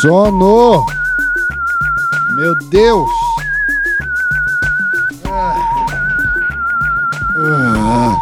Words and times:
sono! 0.00 0.86
Meu 2.34 2.56
Deus! 2.70 3.10
Ah. 5.26 5.54
Ah. 7.36 8.16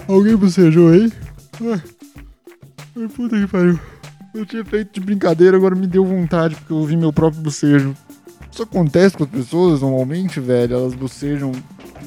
Alguém 0.10 0.36
bocejou 0.36 0.90
aí? 0.90 1.12
Ai, 2.98 3.08
puta 3.16 3.38
que 3.38 3.48
pariu. 3.48 3.91
Eu 4.42 4.46
tinha 4.46 4.66
feito 4.66 5.00
de 5.00 5.06
brincadeira, 5.06 5.56
agora 5.56 5.76
me 5.76 5.86
deu 5.86 6.04
vontade 6.04 6.56
porque 6.56 6.74
eu 6.74 6.78
ouvi 6.78 6.98
meu 6.98 7.14
próprio 7.14 7.44
bocejo. 7.44 7.96
Isso 8.52 8.64
acontece 8.64 9.16
com 9.16 9.24
as 9.24 9.30
pessoas 9.30 9.82
normalmente, 9.82 10.40
velho. 10.40 10.78
Elas 10.78 10.96
bocejam 10.96 11.52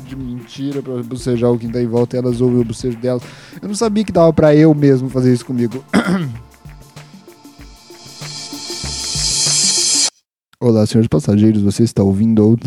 de 0.04 0.16
mentira 0.16 0.82
pra 0.82 1.00
bocejar 1.04 1.52
o 1.52 1.58
que 1.58 1.68
tá 1.68 1.80
em 1.80 1.86
volta 1.86 2.16
e 2.16 2.18
elas 2.18 2.40
ouvem 2.40 2.62
o 2.62 2.64
bocejo 2.64 2.98
delas. 2.98 3.22
Eu 3.62 3.68
não 3.68 3.74
sabia 3.76 4.02
que 4.02 4.10
dava 4.10 4.32
pra 4.32 4.52
eu 4.52 4.74
mesmo 4.74 5.08
fazer 5.08 5.32
isso 5.32 5.46
comigo. 5.46 5.84
Olá, 10.58 10.84
senhores 10.86 11.06
passageiros, 11.06 11.62
você 11.62 11.84
está 11.84 12.02
ouvindo 12.02 12.58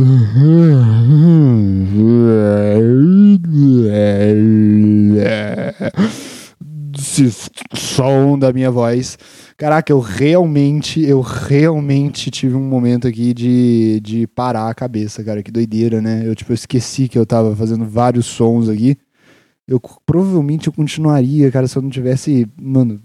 esse 7.24 7.50
som 7.74 8.38
da 8.38 8.52
minha 8.54 8.72
voz. 8.72 9.18
Caraca, 9.58 9.92
eu 9.92 10.00
realmente, 10.00 11.04
eu 11.04 11.22
realmente 11.22 12.30
tive 12.30 12.56
um 12.56 12.68
momento 12.68 13.08
aqui 13.08 13.34
de, 13.34 14.00
de 14.02 14.28
parar 14.28 14.70
a 14.70 14.76
cabeça, 14.76 15.24
cara. 15.24 15.42
Que 15.42 15.52
doideira, 15.52 16.02
né? 16.02 16.28
Eu, 16.28 16.36
tipo, 16.36 16.54
esqueci 16.54 17.08
que 17.08 17.18
eu 17.18 17.26
tava 17.26 17.56
fazendo 17.56 17.86
vários 17.86 18.26
sons 18.26 18.70
aqui. 18.70 18.98
Eu 19.68 19.82
provavelmente 20.06 20.68
eu 20.68 20.74
continuaria, 20.74 21.52
cara, 21.52 21.68
se 21.68 21.78
eu 21.78 21.82
não 21.82 21.90
tivesse, 21.90 22.48
mano, 22.62 23.02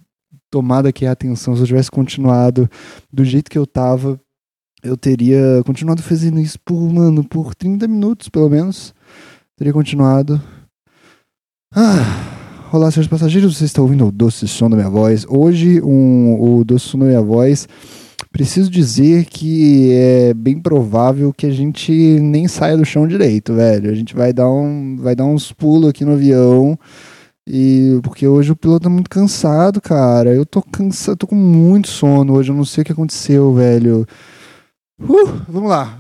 tomado 0.51 0.87
aqui 0.87 1.07
a 1.07 1.13
atenção, 1.13 1.57
se 1.57 1.63
eu 1.63 1.67
tivesse 1.67 1.91
continuado 1.91 2.71
do 3.13 3.25
jeito 3.25 3.51
que 3.51 3.59
eu 3.59 3.67
tava, 3.67 4.21
eu 4.83 4.97
teria 4.97 5.63
continuado 5.65 6.03
fazendo 6.03 6.39
isso 6.39 6.59
por, 6.65 6.81
mano, 6.93 7.25
por 7.25 7.55
30 7.55 7.89
minutos, 7.89 8.29
pelo 8.29 8.49
menos. 8.49 8.95
Teria 9.57 9.73
continuado. 9.73 10.41
Ah. 11.75 12.42
Olá, 12.73 12.91
senhores 12.91 13.11
passageiros, 13.11 13.59
você 13.59 13.67
está 13.67 13.83
ouvindo 13.83 14.07
o 14.07 14.11
doce 14.11 14.49
som 14.49 14.71
da 14.71 14.75
minha 14.75 14.89
voz. 14.89 15.27
Hoje, 15.29 15.83
um, 15.83 16.41
o 16.41 16.65
doce 16.65 16.87
som 16.87 16.99
da 16.99 17.05
minha 17.05 17.21
voz, 17.21 17.69
preciso 18.33 18.71
dizer 18.71 19.27
que 19.27 19.93
é 19.93 20.33
bem 20.33 20.59
provável 20.59 21.35
que 21.35 21.45
a 21.45 21.51
gente 21.51 21.93
nem 21.93 22.49
saia 22.49 22.75
do 22.75 22.83
chão 22.83 23.07
direito, 23.07 23.53
velho. 23.53 23.91
A 23.91 23.95
gente 23.95 24.17
vai 24.17 24.33
dar, 24.33 24.49
um, 24.49 24.97
vai 24.97 25.15
dar 25.15 25.27
uns 25.27 25.53
pulos 25.53 25.91
aqui 25.91 26.03
no 26.03 26.13
avião. 26.13 26.79
E 27.47 28.01
porque 28.03 28.27
hoje 28.27 28.53
o 28.53 28.57
piloto 28.57 28.85
tá 28.85 28.89
muito 28.89 29.11
cansado, 29.11 29.79
cara. 29.79 30.35
Eu 30.35 30.47
tô 30.47 30.63
cansado, 30.63 31.19
tô 31.19 31.27
com 31.27 31.35
muito 31.35 31.89
sono 31.89 32.33
hoje. 32.33 32.53
Eu 32.53 32.57
não 32.57 32.65
sei 32.65 32.81
o 32.81 32.85
que 32.87 32.93
aconteceu, 32.93 33.53
velho. 33.53 34.07
Uh, 34.99 35.43
vamos 35.47 35.69
lá. 35.69 35.99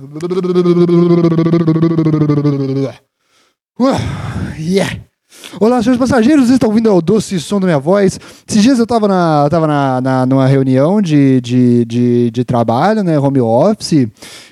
Uh, 3.78 4.58
yeah. 4.58 5.11
Olá, 5.60 5.82
senhores 5.82 5.98
passageiros, 5.98 6.46
vocês 6.46 6.54
estão 6.54 6.70
ouvindo 6.70 6.90
o 6.94 7.02
doce 7.02 7.38
som 7.38 7.60
da 7.60 7.66
minha 7.66 7.78
voz. 7.78 8.18
Esses 8.48 8.62
dias 8.62 8.78
eu 8.78 8.84
estava 8.84 9.06
na, 9.06 9.46
tava 9.50 9.66
na, 9.66 10.00
na, 10.00 10.26
numa 10.26 10.46
reunião 10.46 11.02
de, 11.02 11.42
de, 11.42 11.84
de, 11.84 12.30
de, 12.30 12.44
trabalho, 12.44 13.04
né, 13.04 13.18
home 13.18 13.38
office, 13.38 14.08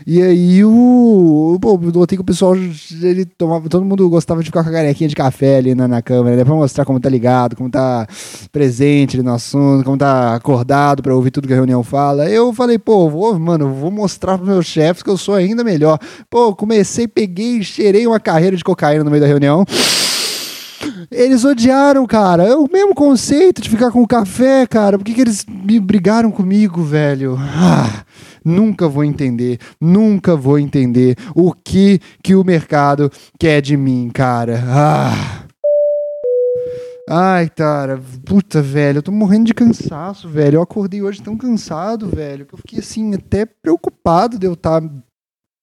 e 0.07 0.21
aí 0.21 0.63
o, 0.63 1.59
pô, 1.59 1.79
notei 1.79 2.19
que 2.19 2.23
o 2.23 2.25
pessoal, 2.25 2.55
ele 2.55 3.25
tomava, 3.25 3.67
todo 3.71 3.83
mundo 3.83 4.11
gostava 4.11 4.41
de 4.41 4.47
ficar 4.47 4.63
com 4.63 4.69
a 4.69 4.73
canequinha 4.73 5.09
de 5.09 5.17
café 5.17 5.57
ali 5.57 5.75
na, 5.75 5.89
na 5.89 6.03
câmera, 6.03 6.37
né, 6.37 6.45
pra 6.45 6.55
mostrar 6.55 6.85
como 6.85 7.01
tá 7.01 7.09
ligado, 7.09 7.57
como 7.57 7.71
tá 7.71 8.07
presente 8.53 9.17
ali 9.17 9.25
no 9.25 9.33
assunto, 9.33 9.85
como 9.85 9.97
tá 9.97 10.35
acordado 10.35 11.03
para 11.03 11.15
ouvir 11.15 11.31
tudo 11.31 11.49
que 11.49 11.55
a 11.55 11.57
reunião 11.57 11.83
fala. 11.83 12.29
Eu 12.29 12.53
falei, 12.53 12.79
pô, 12.79 13.09
vou, 13.09 13.39
mano, 13.39 13.73
vou 13.73 13.91
mostrar 13.91 14.37
pros 14.37 14.51
meus 14.51 14.67
chefes 14.67 15.03
que 15.03 15.09
eu 15.09 15.17
sou 15.17 15.35
ainda 15.35 15.65
melhor. 15.65 15.99
Pô, 16.29 16.55
comecei, 16.55 17.09
peguei, 17.09 17.63
cheirei 17.63 18.07
uma 18.07 18.21
carreira 18.21 18.55
de 18.55 18.63
cocaína 18.63 19.03
no 19.03 19.11
meio 19.11 19.23
da 19.23 19.27
reunião. 19.27 19.65
Eles 21.11 21.45
odiaram, 21.45 22.07
cara. 22.07 22.45
É 22.45 22.55
o 22.55 22.69
mesmo 22.71 22.95
conceito 22.95 23.61
de 23.61 23.69
ficar 23.69 23.91
com 23.91 24.03
o 24.03 24.07
café, 24.07 24.67
cara. 24.67 24.99
Por 24.99 25.05
que, 25.05 25.15
que 25.15 25.21
eles 25.21 25.45
me 25.47 25.79
brigaram 25.79 26.31
comigo, 26.31 26.83
velho? 26.83 27.37
Ah, 27.39 28.05
nunca 28.45 28.89
vou 28.89 29.05
entender. 29.05 29.59
Nunca 29.81 30.37
vou 30.37 30.59
entender 30.59 31.17
o 31.35 31.53
que 31.53 32.01
que 32.23 32.35
o 32.35 32.45
mercado 32.45 33.11
quer 33.39 33.61
de 33.61 33.77
mim, 33.77 34.11
cara. 34.13 34.63
Ah. 34.67 35.47
Ai, 37.13 37.49
cara, 37.49 38.01
puta, 38.25 38.63
velho, 38.63 38.99
eu 38.99 39.03
tô 39.03 39.11
morrendo 39.11 39.47
de 39.47 39.53
cansaço, 39.53 40.29
velho. 40.29 40.59
Eu 40.59 40.63
acordei 40.63 41.03
hoje 41.03 41.21
tão 41.21 41.37
cansado, 41.37 42.07
velho, 42.09 42.47
que 42.47 42.55
eu 42.55 42.59
fiquei 42.59 42.79
assim, 42.79 43.13
até 43.15 43.45
preocupado 43.45 44.39
de 44.39 44.47
eu 44.47 44.53
estar 44.53 44.81
tá 44.81 44.89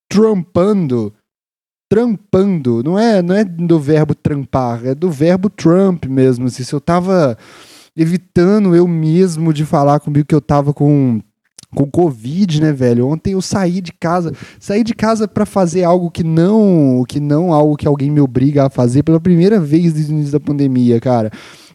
trampando 0.09 1.13
trampando. 1.89 2.83
Não 2.83 2.97
é, 2.97 3.21
não 3.21 3.35
é 3.35 3.43
do 3.43 3.79
verbo 3.79 4.13
trampar, 4.13 4.85
é 4.85 4.95
do 4.95 5.09
verbo 5.09 5.49
Trump 5.49 6.05
mesmo. 6.05 6.47
Assim, 6.47 6.63
se 6.63 6.73
eu 6.73 6.81
tava 6.81 7.37
evitando 7.95 8.75
eu 8.75 8.87
mesmo 8.87 9.51
de 9.51 9.65
falar 9.65 9.99
comigo 9.99 10.27
que 10.27 10.35
eu 10.35 10.41
tava 10.41 10.73
com 10.73 11.19
com 11.75 11.85
Covid, 11.89 12.61
né, 12.61 12.71
velho? 12.71 13.07
Ontem 13.07 13.33
eu 13.33 13.41
saí 13.41 13.81
de 13.81 13.91
casa, 13.91 14.31
saí 14.59 14.83
de 14.83 14.95
casa 14.95 15.27
para 15.27 15.45
fazer 15.45 15.83
algo 15.83 16.09
que 16.09 16.23
não, 16.23 17.03
que 17.07 17.19
não 17.19 17.51
algo 17.51 17.75
que 17.75 17.87
alguém 17.87 18.09
me 18.09 18.21
obriga 18.21 18.65
a 18.65 18.69
fazer 18.69 19.03
pela 19.03 19.19
primeira 19.19 19.59
vez 19.59 19.93
desde 19.93 20.11
o 20.11 20.15
início 20.15 20.31
da 20.31 20.39
pandemia, 20.39 20.99
cara. 21.01 21.29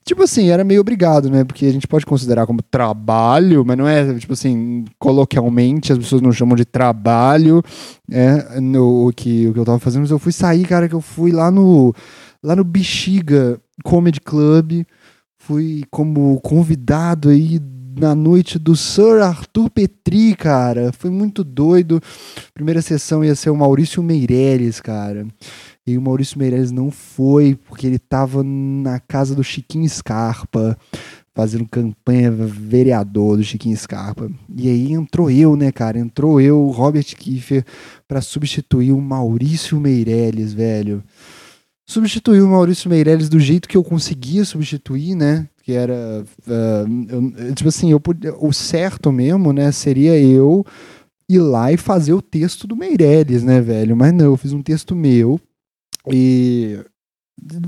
Tipo 0.05 0.25
assim, 0.25 0.49
era 0.49 0.65
meio 0.65 0.81
obrigado, 0.81 1.31
né? 1.31 1.45
Porque 1.45 1.65
a 1.65 1.73
gente 1.73 1.87
pode 1.87 2.05
considerar 2.05 2.47
como 2.47 2.61
trabalho, 2.61 3.65
mas 3.65 3.79
não 3.79 3.87
é, 3.87 4.15
tipo 4.19 4.33
assim, 4.33 4.85
coloquialmente, 4.99 5.93
as 5.93 5.99
pessoas 5.99 6.21
não 6.21 6.33
chamam 6.33 6.57
de 6.57 6.65
trabalho, 6.65 7.63
é, 8.11 8.61
no, 8.61 9.09
o, 9.09 9.13
que, 9.13 9.47
o 9.47 9.53
que 9.53 9.59
eu 9.61 9.65
tava 9.65 9.79
fazendo, 9.79 10.03
mas 10.03 10.11
eu 10.11 10.19
fui 10.19 10.33
sair, 10.33 10.65
cara, 10.67 10.89
que 10.89 10.95
eu 10.95 11.01
fui 11.01 11.31
lá 11.31 11.51
no, 11.51 11.95
lá 12.43 12.57
no 12.57 12.65
Bexiga 12.65 13.61
Comedy 13.85 14.21
Club, 14.21 14.85
fui 15.39 15.85
como 15.91 16.41
convidado 16.41 17.29
aí 17.29 17.61
na 17.99 18.15
noite 18.15 18.59
do 18.59 18.75
Sir 18.75 19.23
Arthur 19.23 19.71
Petri, 19.71 20.35
cara. 20.35 20.93
Foi 20.93 21.11
muito 21.11 21.45
doido. 21.45 22.01
Primeira 22.55 22.81
sessão 22.81 23.25
ia 23.25 23.35
ser 23.35 23.51
o 23.51 23.57
Maurício 23.57 24.03
Meirelles, 24.03 24.81
cara. 24.81 25.27
E 25.85 25.99
o 25.99 26.03
Maurício 26.03 26.39
Meirelles 26.39 26.71
não 26.71 26.93
foi, 26.93 27.59
porque 27.69 27.87
ele 27.87 27.97
estava 27.97 28.43
na 28.45 29.01
casa 29.01 29.35
do 29.35 29.43
Chiquinho 29.43 29.89
Scarpa, 29.89 30.79
fazendo 31.35 31.67
campanha 31.67 32.31
vereador 32.31 33.37
do 33.37 33.43
Chiquinho 33.43 33.77
Scarpa. 33.77 34.31
E 34.55 34.69
aí 34.69 34.93
entrou 34.93 35.29
eu, 35.29 35.57
né, 35.57 35.73
cara? 35.73 35.99
Entrou 35.99 36.41
eu, 36.41 36.67
Robert 36.69 37.05
Kiefer, 37.05 37.65
para 38.07 38.21
substituir 38.21 38.93
o 38.93 39.01
Maurício 39.01 39.81
Meirelles, 39.81 40.53
velho. 40.53 41.03
Substituir 41.85 42.43
o 42.43 42.49
Maurício 42.49 42.89
Meirelles 42.89 43.29
do 43.29 43.41
jeito 43.41 43.69
que 43.69 43.77
eu 43.77 43.83
conseguia 43.83 44.45
substituir, 44.45 45.17
né? 45.17 45.49
Que 45.65 45.73
era. 45.73 46.25
Uh, 46.47 47.35
eu, 47.39 47.55
tipo 47.55 47.69
assim, 47.69 47.91
eu 47.91 48.01
o 48.41 48.53
certo 48.53 49.11
mesmo, 49.11 49.53
né? 49.53 49.73
Seria 49.73 50.17
eu 50.17 50.65
ir 51.29 51.41
lá 51.41 51.73
e 51.73 51.77
fazer 51.77 52.13
o 52.13 52.23
texto 52.23 52.69
do 52.69 52.77
Meirelles, 52.77 53.43
né, 53.43 53.61
velho? 53.61 53.97
Mas 53.97 54.13
não, 54.13 54.27
eu 54.27 54.37
fiz 54.37 54.53
um 54.53 54.63
texto 54.63 54.95
meu 54.95 55.41
e 56.11 56.79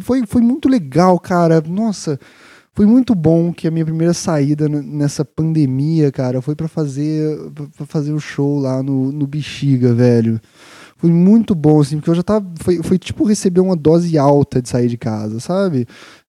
foi, 0.01 0.27
foi 0.27 0.43
muito 0.43 0.69
legal, 0.69 1.19
cara. 1.19 1.61
Nossa, 1.61 2.19
foi 2.73 2.87
muito 2.87 3.15
bom 3.15 3.53
que 3.53 3.69
a 3.69 3.71
minha 3.71 3.85
primeira 3.85 4.13
saída 4.13 4.69
nessa 4.69 5.25
pandemia, 5.25 6.11
cara, 6.11 6.43
foi 6.43 6.57
para 6.57 6.69
fazer 6.69 7.39
para 7.77 7.87
fazer 7.87 8.13
o 8.13 8.21
show 8.21 8.59
lá 8.59 8.83
no, 8.83 9.13
no 9.13 9.27
Bexiga, 9.27 9.95
velho. 9.95 10.41
Foi 10.97 11.11
muito 11.11 11.55
bom, 11.55 11.81
assim, 11.81 11.97
porque 11.97 12.11
eu 12.11 12.15
já 12.15 12.23
tava. 12.23 12.47
Foi, 12.61 12.83
foi 12.83 12.99
tipo 12.99 13.25
receber 13.25 13.61
uma 13.61 13.77
dose 13.77 14.17
alta 14.17 14.63
de 14.63 14.69
sair 14.69 14.89
de 14.89 14.97
casa, 14.97 15.39
sabe? 15.39 15.87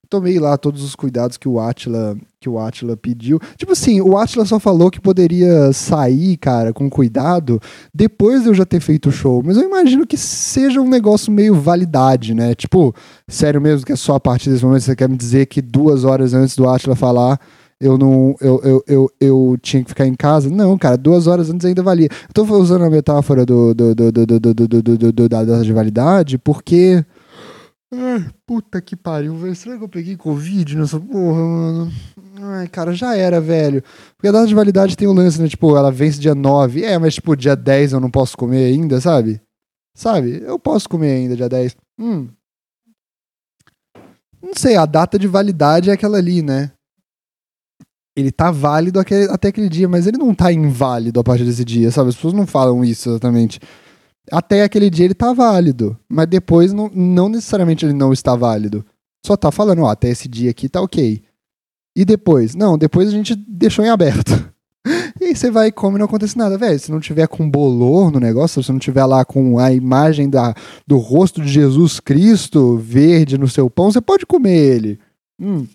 Tomei 0.09 0.39
lá 0.39 0.57
todos 0.57 0.83
os 0.83 0.95
cuidados 0.95 1.37
que 1.37 1.47
o 1.47 1.59
Atila 1.59 2.17
que 2.39 2.49
o 2.49 2.59
Atila 2.59 2.95
pediu. 2.95 3.39
Tipo 3.57 3.71
assim, 3.71 3.99
o 4.01 4.15
Atila 4.15 4.45
só 4.45 4.59
falou 4.59 4.91
que 4.91 5.01
poderia 5.01 5.73
sair, 5.73 6.37
cara, 6.37 6.71
com 6.71 6.87
cuidado 6.87 7.59
depois 7.91 8.43
de 8.43 8.49
eu 8.49 8.53
já 8.53 8.63
ter 8.65 8.79
feito 8.79 9.09
o 9.09 9.11
show. 9.11 9.41
Mas 9.43 9.57
eu 9.57 9.63
imagino 9.63 10.05
que 10.05 10.15
seja 10.15 10.79
um 10.79 10.87
negócio 10.87 11.31
meio 11.31 11.55
validade, 11.55 12.35
né? 12.35 12.53
Tipo, 12.53 12.93
sério 13.27 13.59
mesmo 13.59 13.83
que 13.83 13.93
é 13.93 13.95
só 13.95 14.15
a 14.15 14.19
partir 14.19 14.51
desse 14.51 14.63
momento 14.63 14.83
você 14.83 14.95
quer 14.95 15.09
me 15.09 15.17
dizer 15.17 15.47
que 15.47 15.59
duas 15.59 16.03
horas 16.03 16.35
antes 16.35 16.55
do 16.55 16.69
Atila 16.69 16.95
falar 16.95 17.39
eu 17.79 17.97
não 17.97 18.35
eu, 18.39 18.61
eu, 18.63 18.83
eu, 18.87 19.11
eu 19.19 19.57
tinha 19.61 19.83
que 19.83 19.89
ficar 19.89 20.07
em 20.07 20.13
casa. 20.13 20.49
Não, 20.49 20.77
cara, 20.77 20.97
duas 20.97 21.27
horas 21.27 21.49
antes 21.49 21.65
ainda 21.65 21.83
valia. 21.83 22.09
Tô 22.33 22.43
usando 22.43 22.83
a 22.83 22.89
metáfora 22.89 23.45
do, 23.45 23.73
do, 23.73 23.95
do, 23.95 24.11
do, 24.11 24.25
do, 24.25 24.39
do, 24.39 24.53
do, 24.53 24.97
do, 24.97 25.11
do 25.11 25.29
da 25.29 25.43
data 25.43 25.63
de 25.63 25.73
validade 25.73 26.37
porque 26.37 27.03
Ai, 27.97 28.29
puta 28.45 28.81
que 28.81 28.95
pariu, 28.95 29.35
velho. 29.35 29.55
Será 29.55 29.77
que 29.77 29.83
eu 29.83 29.89
peguei 29.89 30.17
Covid 30.17 30.75
nessa 30.77 30.99
porra, 30.99 31.41
mano? 31.41 31.91
Ai, 32.41 32.67
cara, 32.67 32.93
já 32.93 33.15
era, 33.15 33.39
velho. 33.39 33.81
Porque 34.15 34.27
a 34.27 34.31
data 34.31 34.47
de 34.47 34.55
validade 34.55 34.97
tem 34.97 35.07
o 35.07 35.13
lance, 35.13 35.41
né? 35.41 35.47
Tipo, 35.47 35.77
ela 35.77 35.91
vence 35.91 36.19
dia 36.19 36.35
9. 36.35 36.83
É, 36.83 36.97
mas 36.97 37.15
tipo, 37.15 37.35
dia 37.35 37.55
10 37.55 37.93
eu 37.93 37.99
não 37.99 38.11
posso 38.11 38.37
comer 38.37 38.65
ainda, 38.65 38.99
sabe? 38.99 39.41
Sabe? 39.95 40.41
Eu 40.43 40.59
posso 40.59 40.89
comer 40.89 41.11
ainda 41.11 41.35
dia 41.35 41.47
10. 41.47 41.75
Hum. 41.99 42.27
Não 44.41 44.53
sei, 44.55 44.75
a 44.75 44.85
data 44.85 45.17
de 45.17 45.27
validade 45.27 45.89
é 45.89 45.93
aquela 45.93 46.17
ali, 46.17 46.41
né? 46.41 46.71
Ele 48.15 48.31
tá 48.31 48.51
válido 48.51 48.99
até 48.99 49.47
aquele 49.47 49.67
dia, 49.67 49.89
mas 49.89 50.07
ele 50.07 50.17
não 50.17 50.33
tá 50.33 50.51
inválido 50.51 51.19
a 51.19 51.23
partir 51.23 51.43
desse 51.43 51.65
dia, 51.65 51.91
sabe? 51.91 52.09
As 52.09 52.15
pessoas 52.15 52.33
não 52.33 52.45
falam 52.47 52.83
isso 52.83 53.09
exatamente. 53.09 53.59
Até 54.31 54.63
aquele 54.63 54.89
dia 54.89 55.05
ele 55.05 55.13
tá 55.13 55.33
válido, 55.33 55.97
mas 56.09 56.27
depois 56.27 56.73
não, 56.73 56.89
não 56.93 57.29
necessariamente 57.29 57.85
ele 57.85 57.93
não 57.93 58.11
está 58.11 58.35
válido. 58.35 58.85
Só 59.25 59.35
tá 59.35 59.51
falando, 59.51 59.83
ó, 59.83 59.89
até 59.89 60.09
esse 60.09 60.27
dia 60.27 60.51
aqui 60.51 60.69
tá 60.69 60.81
ok. 60.81 61.21
E 61.95 62.05
depois? 62.05 62.55
Não, 62.55 62.77
depois 62.77 63.07
a 63.07 63.11
gente 63.11 63.35
deixou 63.35 63.83
em 63.85 63.89
aberto. 63.89 64.31
E 65.19 65.29
aí 65.29 65.35
você 65.35 65.49
vai 65.49 65.69
e 65.69 65.71
come 65.71 65.95
e 65.95 65.99
não 65.99 66.05
acontece 66.05 66.37
nada, 66.37 66.57
velho. 66.57 66.77
Se 66.77 66.91
não 66.91 66.99
tiver 66.99 67.27
com 67.27 67.49
bolor 67.49 68.11
no 68.11 68.19
negócio, 68.19 68.61
se 68.61 68.71
não 68.71 68.77
tiver 68.77 69.05
lá 69.05 69.25
com 69.25 69.57
a 69.57 69.71
imagem 69.71 70.29
da, 70.29 70.53
do 70.85 70.97
rosto 70.97 71.41
de 71.41 71.47
Jesus 71.47 71.99
Cristo 71.99 72.77
verde 72.77 73.37
no 73.37 73.47
seu 73.47 73.67
pão, 73.69 73.91
você 73.91 74.01
pode 74.01 74.25
comer 74.25 74.55
ele. 74.55 74.99
Hum, 75.41 75.65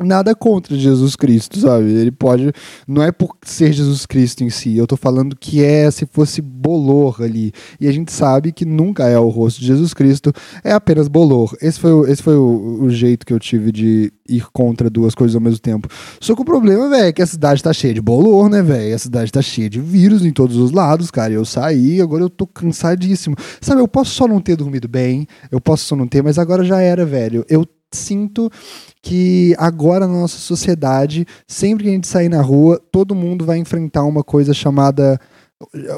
nada 0.00 0.34
contra 0.34 0.76
Jesus 0.76 1.16
Cristo, 1.16 1.58
sabe? 1.58 1.86
Ele 1.86 2.10
pode. 2.10 2.52
Não 2.86 3.02
é 3.02 3.10
por 3.10 3.36
ser 3.42 3.72
Jesus 3.72 4.06
Cristo 4.06 4.44
em 4.44 4.50
si. 4.50 4.76
Eu 4.76 4.86
tô 4.86 4.96
falando 4.96 5.36
que 5.36 5.62
é 5.62 5.90
se 5.90 6.06
fosse 6.06 6.40
bolor 6.40 7.22
ali. 7.22 7.52
E 7.80 7.88
a 7.88 7.92
gente 7.92 8.12
sabe 8.12 8.52
que 8.52 8.64
nunca 8.64 9.08
é 9.08 9.18
o 9.18 9.28
rosto 9.28 9.60
de 9.60 9.66
Jesus 9.66 9.92
Cristo, 9.92 10.32
é 10.62 10.72
apenas 10.72 11.08
bolor. 11.08 11.56
Esse 11.60 11.80
foi, 11.80 11.92
o, 11.92 12.06
esse 12.06 12.22
foi 12.22 12.36
o, 12.36 12.82
o 12.82 12.90
jeito 12.90 13.26
que 13.26 13.32
eu 13.32 13.40
tive 13.40 13.72
de 13.72 14.12
ir 14.28 14.46
contra 14.52 14.90
duas 14.90 15.14
coisas 15.14 15.34
ao 15.34 15.40
mesmo 15.40 15.58
tempo. 15.58 15.88
Só 16.20 16.34
que 16.34 16.42
o 16.42 16.44
problema, 16.44 16.88
velho, 16.88 17.06
é 17.06 17.12
que 17.12 17.22
a 17.22 17.26
cidade 17.26 17.62
tá 17.62 17.72
cheia 17.72 17.94
de 17.94 18.00
bolor, 18.00 18.48
né, 18.48 18.62
velho? 18.62 18.94
A 18.94 18.98
cidade 18.98 19.32
tá 19.32 19.42
cheia 19.42 19.68
de 19.68 19.80
vírus 19.80 20.24
em 20.24 20.32
todos 20.32 20.56
os 20.56 20.70
lados, 20.70 21.10
cara. 21.10 21.32
Eu 21.32 21.44
saí, 21.44 22.00
agora 22.00 22.22
eu 22.22 22.30
tô 22.30 22.46
cansadíssimo. 22.46 23.34
Sabe, 23.60 23.80
eu 23.80 23.88
posso 23.88 24.10
só 24.10 24.28
não 24.28 24.40
ter 24.40 24.56
dormido 24.56 24.86
bem, 24.86 25.26
eu 25.50 25.60
posso 25.60 25.84
só 25.84 25.96
não 25.96 26.06
ter, 26.06 26.22
mas 26.22 26.38
agora 26.38 26.62
já 26.62 26.80
era, 26.80 27.04
velho. 27.04 27.44
Eu 27.48 27.66
sinto 27.92 28.50
que 29.02 29.54
agora 29.58 30.06
na 30.06 30.12
nossa 30.14 30.38
sociedade, 30.38 31.26
sempre 31.46 31.84
que 31.84 31.90
a 31.90 31.92
gente 31.92 32.06
sair 32.08 32.28
na 32.28 32.42
rua, 32.42 32.80
todo 32.92 33.14
mundo 33.14 33.44
vai 33.44 33.58
enfrentar 33.58 34.04
uma 34.04 34.22
coisa 34.22 34.52
chamada 34.52 35.20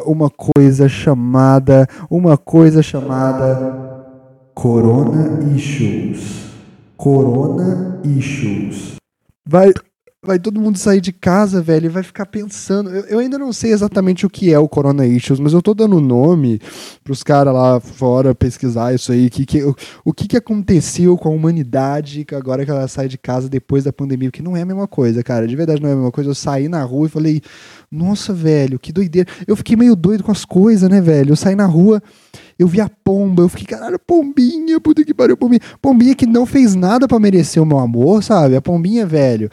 uma 0.06 0.30
coisa 0.30 0.88
chamada 0.88 1.86
uma 2.10 2.38
coisa 2.38 2.82
chamada 2.82 4.06
corona 4.54 5.54
issues. 5.54 6.48
Corona 6.96 8.00
issues. 8.04 8.96
Vai 9.46 9.72
vai 10.22 10.38
todo 10.38 10.60
mundo 10.60 10.76
sair 10.76 11.00
de 11.00 11.12
casa, 11.12 11.62
velho, 11.62 11.86
e 11.86 11.88
vai 11.88 12.02
ficar 12.02 12.26
pensando. 12.26 12.90
Eu, 12.90 13.04
eu, 13.04 13.18
ainda 13.20 13.38
não 13.38 13.54
sei 13.54 13.72
exatamente 13.72 14.26
o 14.26 14.30
que 14.30 14.52
é 14.52 14.58
o 14.58 14.68
Corona 14.68 15.06
Issues, 15.06 15.40
mas 15.40 15.54
eu 15.54 15.62
tô 15.62 15.72
dando 15.72 15.98
nome 15.98 16.60
pros 17.02 17.22
caras 17.22 17.54
lá 17.54 17.80
fora 17.80 18.34
pesquisar 18.34 18.94
isso 18.94 19.12
aí. 19.12 19.30
Que, 19.30 19.46
que, 19.46 19.62
o, 19.62 19.74
o 20.04 20.12
que, 20.12 20.28
que 20.28 20.36
aconteceu 20.36 21.16
com 21.16 21.30
a 21.30 21.32
humanidade 21.32 22.26
agora 22.32 22.66
que 22.66 22.70
ela 22.70 22.86
sai 22.86 23.08
de 23.08 23.16
casa 23.16 23.48
depois 23.48 23.84
da 23.84 23.94
pandemia? 23.94 24.30
Porque 24.30 24.42
não 24.42 24.54
é 24.54 24.60
a 24.60 24.66
mesma 24.66 24.86
coisa, 24.86 25.22
cara. 25.22 25.48
De 25.48 25.56
verdade 25.56 25.80
não 25.80 25.88
é 25.88 25.92
a 25.92 25.96
mesma 25.96 26.12
coisa. 26.12 26.28
Eu 26.28 26.34
saí 26.34 26.68
na 26.68 26.82
rua 26.82 27.06
e 27.06 27.10
falei, 27.10 27.40
nossa, 27.90 28.34
velho, 28.34 28.78
que 28.78 28.92
doideira. 28.92 29.26
Eu 29.46 29.56
fiquei 29.56 29.74
meio 29.74 29.96
doido 29.96 30.22
com 30.22 30.32
as 30.32 30.44
coisas, 30.44 30.88
né, 30.90 31.00
velho? 31.00 31.32
Eu 31.32 31.36
saí 31.36 31.54
na 31.54 31.66
rua 31.66 32.02
eu 32.58 32.68
vi 32.68 32.78
a 32.78 32.90
pomba, 32.90 33.42
eu 33.42 33.48
fiquei, 33.48 33.66
caralho, 33.66 33.98
pombinha, 33.98 34.78
puta 34.78 35.02
que 35.02 35.14
pariu, 35.14 35.34
pombinha. 35.34 35.60
Pombinha 35.80 36.14
que 36.14 36.26
não 36.26 36.44
fez 36.44 36.74
nada 36.74 37.08
para 37.08 37.18
merecer 37.18 37.62
o 37.62 37.64
meu 37.64 37.78
amor, 37.78 38.22
sabe? 38.22 38.54
A 38.54 38.60
pombinha, 38.60 39.06
velho 39.06 39.50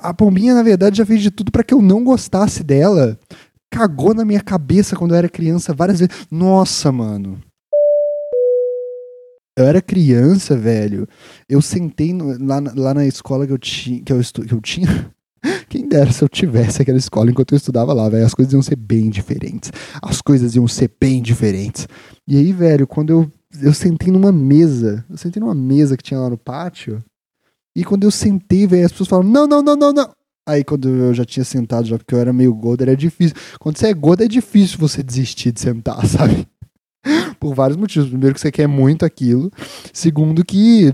a 0.00 0.14
Pombinha, 0.14 0.54
na 0.54 0.62
verdade, 0.62 0.98
já 0.98 1.06
fez 1.06 1.20
de 1.20 1.30
tudo 1.30 1.52
para 1.52 1.62
que 1.62 1.74
eu 1.74 1.82
não 1.82 2.02
gostasse 2.02 2.62
dela. 2.62 3.18
Cagou 3.70 4.14
na 4.14 4.24
minha 4.24 4.40
cabeça 4.40 4.96
quando 4.96 5.12
eu 5.12 5.18
era 5.18 5.28
criança 5.28 5.74
várias 5.74 6.00
vezes. 6.00 6.26
Nossa, 6.30 6.90
mano. 6.92 7.40
Eu 9.56 9.66
era 9.66 9.80
criança, 9.80 10.56
velho. 10.56 11.06
Eu 11.48 11.62
sentei 11.62 12.12
no, 12.12 12.36
lá, 12.44 12.62
lá 12.74 12.94
na 12.94 13.06
escola 13.06 13.46
que 13.46 13.52
eu, 13.52 13.58
ti, 13.58 14.02
que, 14.04 14.12
eu 14.12 14.20
estu, 14.20 14.42
que 14.42 14.54
eu 14.54 14.60
tinha. 14.60 15.10
Quem 15.68 15.88
dera 15.88 16.10
se 16.10 16.24
eu 16.24 16.28
tivesse 16.28 16.82
aquela 16.82 16.98
escola 16.98 17.30
enquanto 17.30 17.52
eu 17.52 17.56
estudava 17.56 17.92
lá, 17.92 18.08
velho. 18.08 18.24
As 18.24 18.34
coisas 18.34 18.52
iam 18.52 18.62
ser 18.62 18.76
bem 18.76 19.10
diferentes. 19.10 19.70
As 20.02 20.20
coisas 20.20 20.56
iam 20.56 20.66
ser 20.66 20.90
bem 21.00 21.22
diferentes. 21.22 21.86
E 22.26 22.36
aí, 22.36 22.52
velho, 22.52 22.86
quando 22.86 23.10
eu, 23.10 23.30
eu 23.60 23.72
sentei 23.74 24.10
numa 24.10 24.32
mesa, 24.32 25.04
eu 25.08 25.16
sentei 25.16 25.40
numa 25.40 25.54
mesa 25.54 25.96
que 25.96 26.02
tinha 26.02 26.18
lá 26.18 26.30
no 26.30 26.38
pátio, 26.38 27.04
e 27.74 27.84
quando 27.84 28.04
eu 28.04 28.10
sentei, 28.10 28.66
velho, 28.66 28.86
as 28.86 28.92
pessoas 28.92 29.08
falam: 29.08 29.26
não, 29.26 29.46
não, 29.46 29.62
não, 29.62 29.76
não, 29.76 29.92
não. 29.92 30.14
Aí 30.46 30.62
quando 30.62 30.88
eu 30.88 31.14
já 31.14 31.24
tinha 31.24 31.44
sentado, 31.44 31.86
já 31.86 31.96
porque 31.96 32.14
eu 32.14 32.18
era 32.18 32.32
meio 32.32 32.54
gordo, 32.54 32.82
era 32.82 32.96
difícil. 32.96 33.34
Quando 33.58 33.78
você 33.78 33.88
é 33.88 33.94
gordo, 33.94 34.22
é 34.22 34.28
difícil 34.28 34.78
você 34.78 35.02
desistir 35.02 35.52
de 35.52 35.60
sentar, 35.60 36.04
sabe? 36.06 36.46
Por 37.40 37.54
vários 37.54 37.76
motivos. 37.76 38.08
Primeiro 38.08 38.34
que 38.34 38.40
você 38.40 38.52
quer 38.52 38.66
muito 38.66 39.04
aquilo. 39.04 39.50
Segundo 39.92 40.44
que 40.44 40.92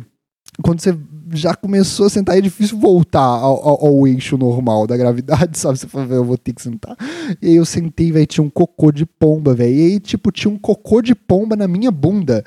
quando 0.62 0.80
você 0.80 0.96
já 1.32 1.54
começou 1.54 2.06
a 2.06 2.10
sentar, 2.10 2.36
é 2.36 2.40
difícil 2.40 2.78
voltar 2.78 3.20
ao, 3.20 3.68
ao, 3.68 3.86
ao 3.86 4.06
eixo 4.06 4.36
normal 4.36 4.86
da 4.86 4.96
gravidade, 4.96 5.56
sabe? 5.58 5.78
Você 5.78 5.86
fala, 5.86 6.14
eu 6.14 6.24
vou 6.24 6.38
ter 6.38 6.52
que 6.52 6.62
sentar. 6.62 6.96
E 7.42 7.48
aí 7.48 7.56
eu 7.56 7.64
sentei, 7.64 8.10
velho, 8.12 8.26
tinha 8.26 8.44
um 8.44 8.50
cocô 8.50 8.90
de 8.90 9.04
pomba, 9.04 9.54
velho. 9.54 9.74
E 9.74 9.82
aí, 9.82 10.00
tipo, 10.00 10.30
tinha 10.30 10.52
um 10.52 10.58
cocô 10.58 11.02
de 11.02 11.14
pomba 11.14 11.56
na 11.56 11.68
minha 11.68 11.90
bunda 11.90 12.44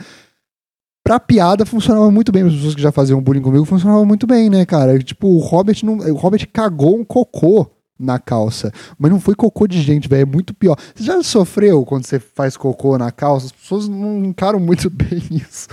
pra 1.03 1.19
piada 1.19 1.65
funcionava 1.65 2.09
muito 2.09 2.31
bem. 2.31 2.43
As 2.43 2.53
pessoas 2.53 2.75
que 2.75 2.81
já 2.81 2.91
faziam 2.91 3.21
bullying 3.21 3.41
comigo 3.41 3.65
funcionava 3.65 4.05
muito 4.05 4.25
bem, 4.25 4.49
né, 4.49 4.65
cara? 4.65 4.97
Tipo, 4.99 5.27
o 5.27 5.39
Robert 5.39 5.77
não. 5.83 5.97
O 5.97 6.15
Robert 6.15 6.47
cagou 6.51 6.97
um 6.97 7.03
cocô 7.03 7.67
na 7.99 8.19
calça. 8.19 8.71
Mas 8.97 9.11
não 9.11 9.19
foi 9.19 9.35
cocô 9.35 9.67
de 9.67 9.81
gente, 9.81 10.07
velho. 10.07 10.21
É 10.21 10.25
muito 10.25 10.53
pior. 10.53 10.77
Você 10.95 11.03
já 11.03 11.21
sofreu 11.23 11.85
quando 11.85 12.05
você 12.05 12.19
faz 12.19 12.57
cocô 12.57 12.97
na 12.97 13.11
calça? 13.11 13.47
As 13.47 13.51
pessoas 13.51 13.87
não 13.87 14.23
encaram 14.23 14.59
muito 14.59 14.89
bem 14.91 15.21
isso. 15.31 15.69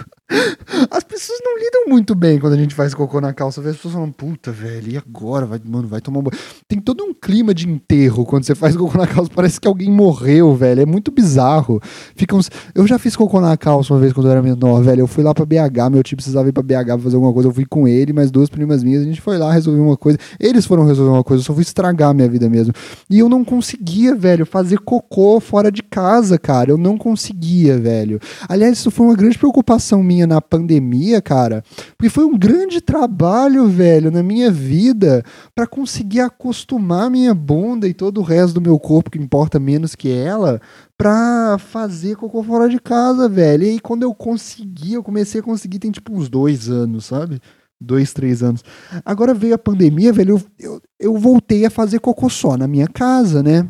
As 0.90 1.02
pessoas 1.02 1.40
não 1.44 1.58
lidam 1.58 1.88
muito 1.88 2.14
bem 2.14 2.38
quando 2.38 2.52
a 2.52 2.56
gente 2.56 2.74
faz 2.74 2.94
cocô 2.94 3.20
na 3.20 3.32
calça. 3.32 3.60
As 3.60 3.76
pessoas 3.76 3.94
falam, 3.94 4.12
puta, 4.12 4.52
velho, 4.52 4.92
e 4.92 4.96
agora? 4.96 5.44
Vai, 5.44 5.60
mano, 5.64 5.88
vai 5.88 6.00
tomar 6.00 6.20
um 6.20 6.22
banho. 6.22 6.38
Tem 6.68 6.78
todo 6.78 7.02
um 7.02 7.12
clima 7.12 7.52
de 7.52 7.68
enterro 7.68 8.24
quando 8.24 8.44
você 8.44 8.54
faz 8.54 8.76
cocô 8.76 8.96
na 8.96 9.06
calça. 9.06 9.30
Parece 9.34 9.60
que 9.60 9.66
alguém 9.66 9.90
morreu, 9.90 10.54
velho. 10.54 10.82
É 10.82 10.86
muito 10.86 11.10
bizarro. 11.10 11.80
Fica 12.14 12.36
uns... 12.36 12.48
Eu 12.74 12.86
já 12.86 12.98
fiz 12.98 13.16
cocô 13.16 13.40
na 13.40 13.56
calça 13.56 13.92
uma 13.92 14.00
vez 14.00 14.12
quando 14.12 14.26
eu 14.26 14.32
era 14.32 14.42
menor, 14.42 14.82
velho. 14.82 15.00
Eu 15.00 15.06
fui 15.08 15.24
lá 15.24 15.34
pra 15.34 15.44
BH, 15.44 15.90
meu 15.90 16.02
tio 16.02 16.16
precisava 16.16 16.48
ir 16.48 16.52
pra 16.52 16.62
BH 16.62 16.86
pra 16.86 16.98
fazer 16.98 17.16
alguma 17.16 17.32
coisa. 17.32 17.48
Eu 17.48 17.52
fui 17.52 17.64
com 17.64 17.88
ele, 17.88 18.12
mais 18.12 18.30
duas 18.30 18.48
primas 18.48 18.84
minhas. 18.84 19.02
A 19.02 19.06
gente 19.06 19.20
foi 19.20 19.36
lá 19.36 19.52
resolver 19.52 19.80
uma 19.80 19.96
coisa. 19.96 20.18
Eles 20.38 20.64
foram 20.64 20.86
resolver 20.86 21.10
uma 21.10 21.24
coisa. 21.24 21.40
Eu 21.40 21.46
só 21.46 21.52
fui 21.52 21.62
estragar 21.62 22.10
a 22.10 22.14
minha 22.14 22.28
vida 22.28 22.48
mesmo. 22.48 22.72
E 23.08 23.18
eu 23.18 23.28
não 23.28 23.44
conseguia, 23.44 24.14
velho, 24.14 24.46
fazer 24.46 24.78
cocô 24.78 25.40
fora 25.40 25.72
de 25.72 25.82
casa, 25.82 26.38
cara. 26.38 26.70
Eu 26.70 26.78
não 26.78 26.96
conseguia, 26.96 27.78
velho. 27.78 28.20
Aliás, 28.48 28.78
isso 28.78 28.90
foi 28.90 29.06
uma 29.06 29.16
grande 29.16 29.36
preocupação 29.36 30.02
minha 30.02 30.19
na 30.26 30.40
pandemia, 30.40 31.20
cara, 31.20 31.62
porque 31.96 32.10
foi 32.10 32.24
um 32.24 32.36
grande 32.36 32.80
trabalho, 32.80 33.66
velho, 33.68 34.10
na 34.10 34.22
minha 34.22 34.50
vida 34.50 35.24
para 35.54 35.66
conseguir 35.66 36.20
acostumar 36.20 37.10
minha 37.10 37.34
bunda 37.34 37.86
e 37.88 37.94
todo 37.94 38.18
o 38.18 38.24
resto 38.24 38.54
do 38.54 38.60
meu 38.60 38.78
corpo 38.78 39.10
que 39.10 39.18
importa 39.18 39.58
menos 39.58 39.94
que 39.94 40.10
ela 40.10 40.60
pra 40.96 41.56
fazer 41.58 42.16
cocô 42.16 42.42
fora 42.42 42.68
de 42.68 42.78
casa, 42.78 43.28
velho. 43.28 43.64
E 43.64 43.70
aí 43.70 43.80
quando 43.80 44.02
eu 44.02 44.14
consegui, 44.14 44.94
eu 44.94 45.02
comecei 45.02 45.40
a 45.40 45.44
conseguir 45.44 45.78
tem 45.78 45.90
tipo 45.90 46.12
uns 46.12 46.28
dois 46.28 46.68
anos, 46.68 47.06
sabe? 47.06 47.40
Dois, 47.80 48.12
três 48.12 48.42
anos. 48.42 48.62
Agora 49.04 49.32
veio 49.32 49.54
a 49.54 49.58
pandemia, 49.58 50.12
velho, 50.12 50.36
eu, 50.36 50.42
eu, 50.58 50.82
eu 50.98 51.16
voltei 51.16 51.64
a 51.64 51.70
fazer 51.70 51.98
cocô 51.98 52.28
só 52.28 52.56
na 52.56 52.66
minha 52.66 52.86
casa, 52.86 53.42
né? 53.42 53.66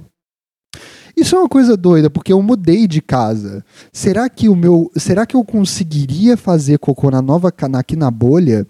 Isso 1.21 1.37
é 1.37 1.39
uma 1.39 1.49
coisa 1.51 1.77
doida, 1.77 2.09
porque 2.09 2.33
eu 2.33 2.41
mudei 2.41 2.89
de 2.89 3.03
casa. 3.03 3.63
Será 3.93 4.27
que 4.27 4.49
o 4.49 4.57
meu, 4.57 4.91
será 4.97 5.27
que 5.27 5.37
eu 5.37 5.45
conseguiria 5.45 6.35
fazer 6.35 6.79
cocô 6.79 7.11
na 7.11 7.21
nova 7.21 7.53
aqui 7.79 7.95
na 7.95 8.11
bolha? 8.11 8.67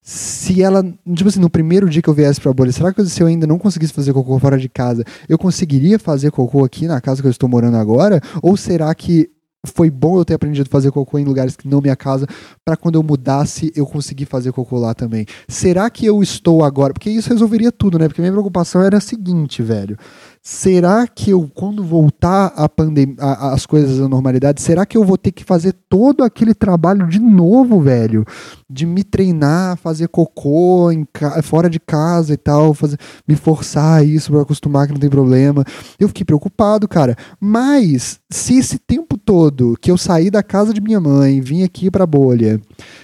Se 0.00 0.62
ela, 0.62 0.82
tipo 1.14 1.28
assim, 1.28 1.40
no 1.40 1.50
primeiro 1.50 1.90
dia 1.90 2.00
que 2.00 2.08
eu 2.08 2.14
viesse 2.14 2.40
pra 2.40 2.54
bolha, 2.54 2.72
será 2.72 2.90
que 2.90 3.04
se 3.04 3.22
eu 3.22 3.26
ainda 3.26 3.46
não 3.46 3.58
conseguisse 3.58 3.92
fazer 3.92 4.14
cocô 4.14 4.38
fora 4.38 4.56
de 4.56 4.66
casa, 4.66 5.04
eu 5.28 5.36
conseguiria 5.36 5.98
fazer 5.98 6.30
cocô 6.30 6.64
aqui 6.64 6.86
na 6.86 7.02
casa 7.02 7.20
que 7.20 7.28
eu 7.28 7.30
estou 7.30 7.50
morando 7.50 7.76
agora? 7.76 8.18
Ou 8.42 8.56
será 8.56 8.94
que 8.94 9.28
foi 9.66 9.90
bom 9.90 10.18
eu 10.18 10.24
ter 10.24 10.34
aprendido 10.34 10.66
a 10.66 10.70
fazer 10.70 10.90
cocô 10.90 11.18
em 11.18 11.24
lugares 11.24 11.54
que 11.54 11.68
não 11.68 11.80
minha 11.80 11.96
casa, 11.96 12.26
para 12.64 12.76
quando 12.76 12.94
eu 12.94 13.02
mudasse 13.02 13.70
eu 13.76 13.86
conseguir 13.86 14.24
fazer 14.24 14.52
cocô 14.52 14.78
lá 14.78 14.94
também. 14.94 15.26
Será 15.48 15.90
que 15.90 16.06
eu 16.06 16.22
estou 16.22 16.64
agora? 16.64 16.94
Porque 16.94 17.10
isso 17.10 17.28
resolveria 17.28 17.70
tudo, 17.70 17.98
né? 17.98 18.08
Porque 18.08 18.22
minha 18.22 18.32
preocupação 18.32 18.82
era 18.82 18.96
a 18.96 19.00
seguinte, 19.00 19.62
velho. 19.62 19.98
Será 20.42 21.06
que 21.06 21.30
eu, 21.30 21.50
quando 21.54 21.84
voltar 21.84 22.46
a 22.56 22.66
pandemia, 22.66 23.14
as 23.18 23.66
coisas 23.66 24.00
à 24.00 24.08
normalidade, 24.08 24.62
será 24.62 24.86
que 24.86 24.96
eu 24.96 25.04
vou 25.04 25.18
ter 25.18 25.32
que 25.32 25.44
fazer 25.44 25.74
todo 25.86 26.24
aquele 26.24 26.54
trabalho 26.54 27.06
de 27.06 27.18
novo, 27.18 27.82
velho? 27.82 28.24
De 28.68 28.86
me 28.86 29.04
treinar, 29.04 29.76
fazer 29.76 30.08
cocô 30.08 30.90
em, 30.90 31.06
fora 31.42 31.68
de 31.68 31.78
casa 31.78 32.32
e 32.32 32.38
tal, 32.38 32.72
fazer, 32.72 32.96
me 33.28 33.36
forçar 33.36 33.98
a 33.98 34.02
isso 34.02 34.32
para 34.32 34.40
acostumar 34.40 34.86
que 34.86 34.94
não 34.94 35.00
tem 35.00 35.10
problema. 35.10 35.62
Eu 35.98 36.08
fiquei 36.08 36.24
preocupado, 36.24 36.88
cara. 36.88 37.14
Mas 37.38 38.18
se 38.30 38.56
esse 38.56 38.78
tempo 38.78 39.09
todo 39.30 39.76
que 39.80 39.92
eu 39.92 39.96
saí 39.96 40.28
da 40.28 40.42
casa 40.42 40.74
de 40.74 40.80
minha 40.80 40.98
mãe, 40.98 41.40
vim 41.40 41.62
aqui 41.62 41.88
pra 41.88 42.04
bolha, 42.04 42.60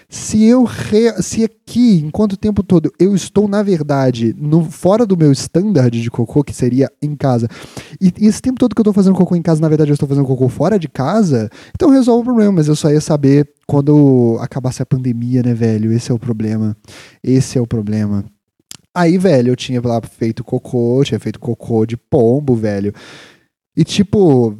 se 0.09 0.43
eu 0.43 0.65
re... 0.65 1.23
se 1.23 1.45
aqui, 1.45 2.03
enquanto 2.05 2.33
o 2.33 2.37
tempo 2.37 2.65
todo 2.65 2.93
eu 2.99 3.15
estou, 3.15 3.47
na 3.47 3.63
verdade, 3.63 4.35
no... 4.37 4.65
fora 4.65 5.07
do 5.07 5.17
meu 5.17 5.31
standard 5.31 6.03
de 6.03 6.11
cocô, 6.11 6.43
que 6.43 6.53
seria 6.53 6.91
em 7.01 7.15
casa, 7.15 7.47
e, 8.01 8.13
e 8.19 8.27
esse 8.27 8.43
tempo 8.43 8.59
todo 8.59 8.75
que 8.75 8.81
eu 8.81 8.85
tô 8.85 8.93
fazendo 8.93 9.15
cocô 9.15 9.37
em 9.37 9.43
casa, 9.43 9.61
na 9.61 9.69
verdade, 9.69 9.93
eu 9.93 9.95
estou 9.95 10.09
fazendo 10.09 10.27
cocô 10.27 10.49
fora 10.49 10.81
de 10.81 10.89
casa, 10.89 11.49
então 11.73 11.91
resolve 11.91 12.23
o 12.23 12.25
problema, 12.25 12.51
mas 12.51 12.67
eu 12.67 12.75
só 12.75 12.91
ia 12.91 13.01
saber 13.01 13.49
quando 13.65 14.37
acabasse 14.41 14.83
a 14.83 14.87
pandemia, 14.87 15.45
né, 15.45 15.55
velho? 15.55 15.93
Esse 15.93 16.11
é 16.11 16.15
o 16.15 16.19
problema. 16.19 16.77
Esse 17.23 17.57
é 17.57 17.61
o 17.61 17.69
problema. 17.69 18.25
Aí, 18.93 19.17
velho, 19.17 19.53
eu 19.53 19.57
tinha 19.57 19.81
lá 19.81 20.01
feito 20.03 20.43
cocô, 20.43 21.03
tinha 21.05 21.21
feito 21.21 21.39
cocô 21.39 21.87
de 21.87 21.97
pombo, 21.97 22.57
velho. 22.57 22.93
E 23.77 23.85
tipo, 23.85 24.57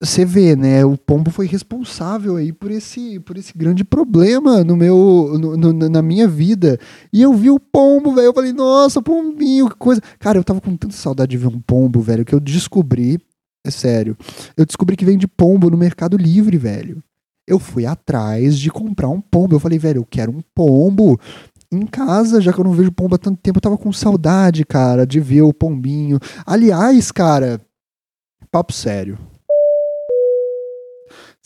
você 0.00 0.24
vê, 0.24 0.54
né? 0.54 0.84
O 0.84 0.96
pombo 0.96 1.30
foi 1.30 1.46
responsável 1.46 2.36
aí 2.36 2.52
por 2.52 2.70
esse, 2.70 3.18
por 3.18 3.36
esse 3.36 3.52
grande 3.56 3.82
problema 3.82 4.62
no 4.62 4.76
meu, 4.76 5.36
no, 5.40 5.56
no, 5.56 5.88
na 5.88 6.00
minha 6.00 6.28
vida. 6.28 6.78
E 7.12 7.20
eu 7.20 7.34
vi 7.34 7.50
o 7.50 7.58
pombo, 7.58 8.14
velho. 8.14 8.26
Eu 8.26 8.34
falei, 8.34 8.52
nossa, 8.52 9.02
pombinho, 9.02 9.68
que 9.68 9.74
coisa. 9.74 10.00
Cara, 10.20 10.38
eu 10.38 10.44
tava 10.44 10.60
com 10.60 10.76
tanta 10.76 10.94
saudade 10.94 11.32
de 11.32 11.36
ver 11.36 11.48
um 11.48 11.60
pombo, 11.60 12.00
velho, 12.00 12.24
que 12.24 12.32
eu 12.32 12.38
descobri. 12.38 13.18
É 13.66 13.72
sério. 13.72 14.16
Eu 14.56 14.64
descobri 14.64 14.96
que 14.96 15.04
vende 15.04 15.26
pombo 15.26 15.68
no 15.68 15.76
Mercado 15.76 16.16
Livre, 16.16 16.56
velho. 16.56 17.02
Eu 17.44 17.58
fui 17.58 17.84
atrás 17.84 18.56
de 18.56 18.70
comprar 18.70 19.08
um 19.08 19.20
pombo. 19.20 19.56
Eu 19.56 19.60
falei, 19.60 19.80
velho, 19.80 19.98
eu 19.98 20.06
quero 20.08 20.30
um 20.30 20.40
pombo 20.54 21.18
em 21.72 21.84
casa, 21.84 22.40
já 22.40 22.52
que 22.52 22.60
eu 22.60 22.64
não 22.64 22.72
vejo 22.72 22.92
pombo 22.92 23.16
há 23.16 23.18
tanto 23.18 23.40
tempo. 23.42 23.58
Eu 23.58 23.62
tava 23.62 23.76
com 23.76 23.92
saudade, 23.92 24.64
cara, 24.64 25.04
de 25.04 25.18
ver 25.18 25.42
o 25.42 25.52
pombinho. 25.52 26.20
Aliás, 26.46 27.10
cara, 27.10 27.60
papo 28.52 28.72
sério 28.72 29.18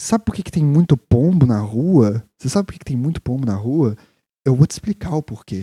Sabe 0.04 0.24
por 0.24 0.34
que, 0.34 0.42
que 0.42 0.50
tem 0.50 0.64
muito 0.64 0.96
pombo 0.96 1.46
na 1.46 1.60
rua? 1.60 2.24
Você 2.36 2.48
sabe 2.48 2.66
por 2.66 2.72
que, 2.72 2.80
que 2.80 2.84
tem 2.84 2.96
muito 2.96 3.22
pombo 3.22 3.46
na 3.46 3.54
rua? 3.54 3.96
Eu 4.44 4.56
vou 4.56 4.66
te 4.66 4.72
explicar 4.72 5.14
o 5.14 5.22
porquê. 5.22 5.62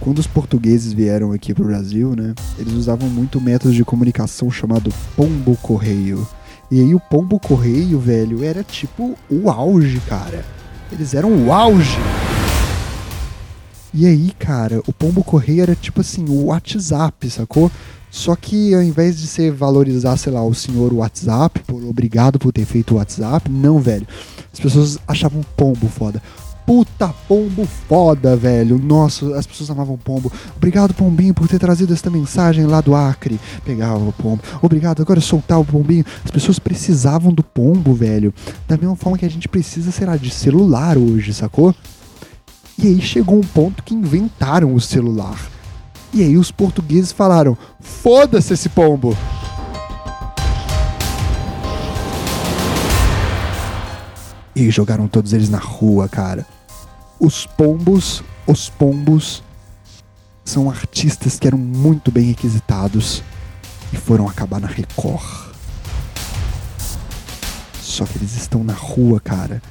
Quando 0.00 0.20
os 0.20 0.26
portugueses 0.26 0.94
vieram 0.94 1.32
aqui 1.32 1.52
para 1.52 1.64
o 1.64 1.66
Brasil, 1.66 2.16
né, 2.16 2.34
eles 2.58 2.72
usavam 2.72 3.10
muito 3.10 3.38
método 3.38 3.74
de 3.74 3.84
comunicação 3.84 4.50
chamado 4.50 4.90
pombo 5.14 5.58
correio. 5.58 6.26
E 6.70 6.80
aí 6.80 6.94
o 6.94 7.00
pombo 7.10 7.38
correio, 7.38 8.00
velho, 8.00 8.42
era 8.42 8.64
tipo 8.64 9.18
o 9.28 9.50
auge, 9.50 10.00
cara. 10.08 10.42
Eles 10.90 11.12
eram 11.12 11.46
o 11.46 11.52
auge. 11.52 11.98
E 13.96 14.06
aí, 14.06 14.32
cara, 14.36 14.82
o 14.88 14.92
pombo 14.92 15.22
correio 15.22 15.62
era 15.62 15.74
tipo 15.76 16.00
assim, 16.00 16.24
o 16.28 16.46
WhatsApp, 16.46 17.30
sacou? 17.30 17.70
Só 18.10 18.34
que 18.34 18.74
ao 18.74 18.82
invés 18.82 19.20
de 19.20 19.28
você 19.28 19.52
valorizar, 19.52 20.16
sei 20.16 20.32
lá, 20.32 20.44
o 20.44 20.52
senhor 20.52 20.92
WhatsApp, 20.92 21.60
por 21.60 21.80
obrigado 21.84 22.36
por 22.36 22.52
ter 22.52 22.64
feito 22.64 22.94
o 22.94 22.96
WhatsApp, 22.96 23.48
não, 23.48 23.78
velho. 23.78 24.06
As 24.52 24.58
pessoas 24.58 24.98
achavam 25.06 25.42
pombo 25.56 25.86
foda. 25.86 26.20
Puta 26.66 27.14
pombo 27.28 27.66
foda, 27.88 28.34
velho. 28.34 28.78
Nossa, 28.78 29.36
as 29.36 29.46
pessoas 29.46 29.70
amavam 29.70 29.96
pombo. 29.96 30.32
Obrigado, 30.56 30.92
pombinho, 30.94 31.34
por 31.34 31.46
ter 31.46 31.60
trazido 31.60 31.92
esta 31.92 32.10
mensagem 32.10 32.64
lá 32.64 32.80
do 32.80 32.96
Acre. 32.96 33.38
Pegava 33.64 34.02
o 34.02 34.12
pombo. 34.12 34.42
Obrigado, 34.62 35.02
agora 35.02 35.20
soltar 35.20 35.60
o 35.60 35.64
pombinho. 35.64 36.04
As 36.24 36.30
pessoas 36.30 36.58
precisavam 36.58 37.32
do 37.32 37.42
pombo, 37.42 37.94
velho. 37.94 38.32
Da 38.66 38.76
mesma 38.76 38.96
forma 38.96 39.18
que 39.18 39.26
a 39.26 39.30
gente 39.30 39.48
precisa, 39.48 39.92
sei 39.92 40.06
lá, 40.06 40.16
de 40.16 40.30
celular 40.30 40.96
hoje, 40.96 41.32
sacou? 41.32 41.74
E 42.76 42.88
aí 42.88 43.00
chegou 43.00 43.38
um 43.38 43.42
ponto 43.42 43.82
que 43.82 43.94
inventaram 43.94 44.74
o 44.74 44.80
celular. 44.80 45.38
E 46.12 46.22
aí 46.22 46.36
os 46.36 46.50
portugueses 46.50 47.12
falaram: 47.12 47.56
foda-se 47.80 48.52
esse 48.52 48.68
pombo! 48.68 49.16
E 54.56 54.70
jogaram 54.70 55.08
todos 55.08 55.32
eles 55.32 55.48
na 55.48 55.58
rua, 55.58 56.08
cara. 56.08 56.46
Os 57.18 57.46
pombos, 57.46 58.22
os 58.46 58.68
pombos 58.68 59.42
são 60.44 60.68
artistas 60.68 61.38
que 61.38 61.46
eram 61.46 61.58
muito 61.58 62.10
bem 62.10 62.26
requisitados 62.26 63.22
e 63.92 63.96
foram 63.96 64.28
acabar 64.28 64.60
na 64.60 64.68
Record. 64.68 65.54
Só 67.80 68.04
que 68.04 68.18
eles 68.18 68.36
estão 68.36 68.62
na 68.62 68.72
rua, 68.72 69.20
cara 69.20 69.62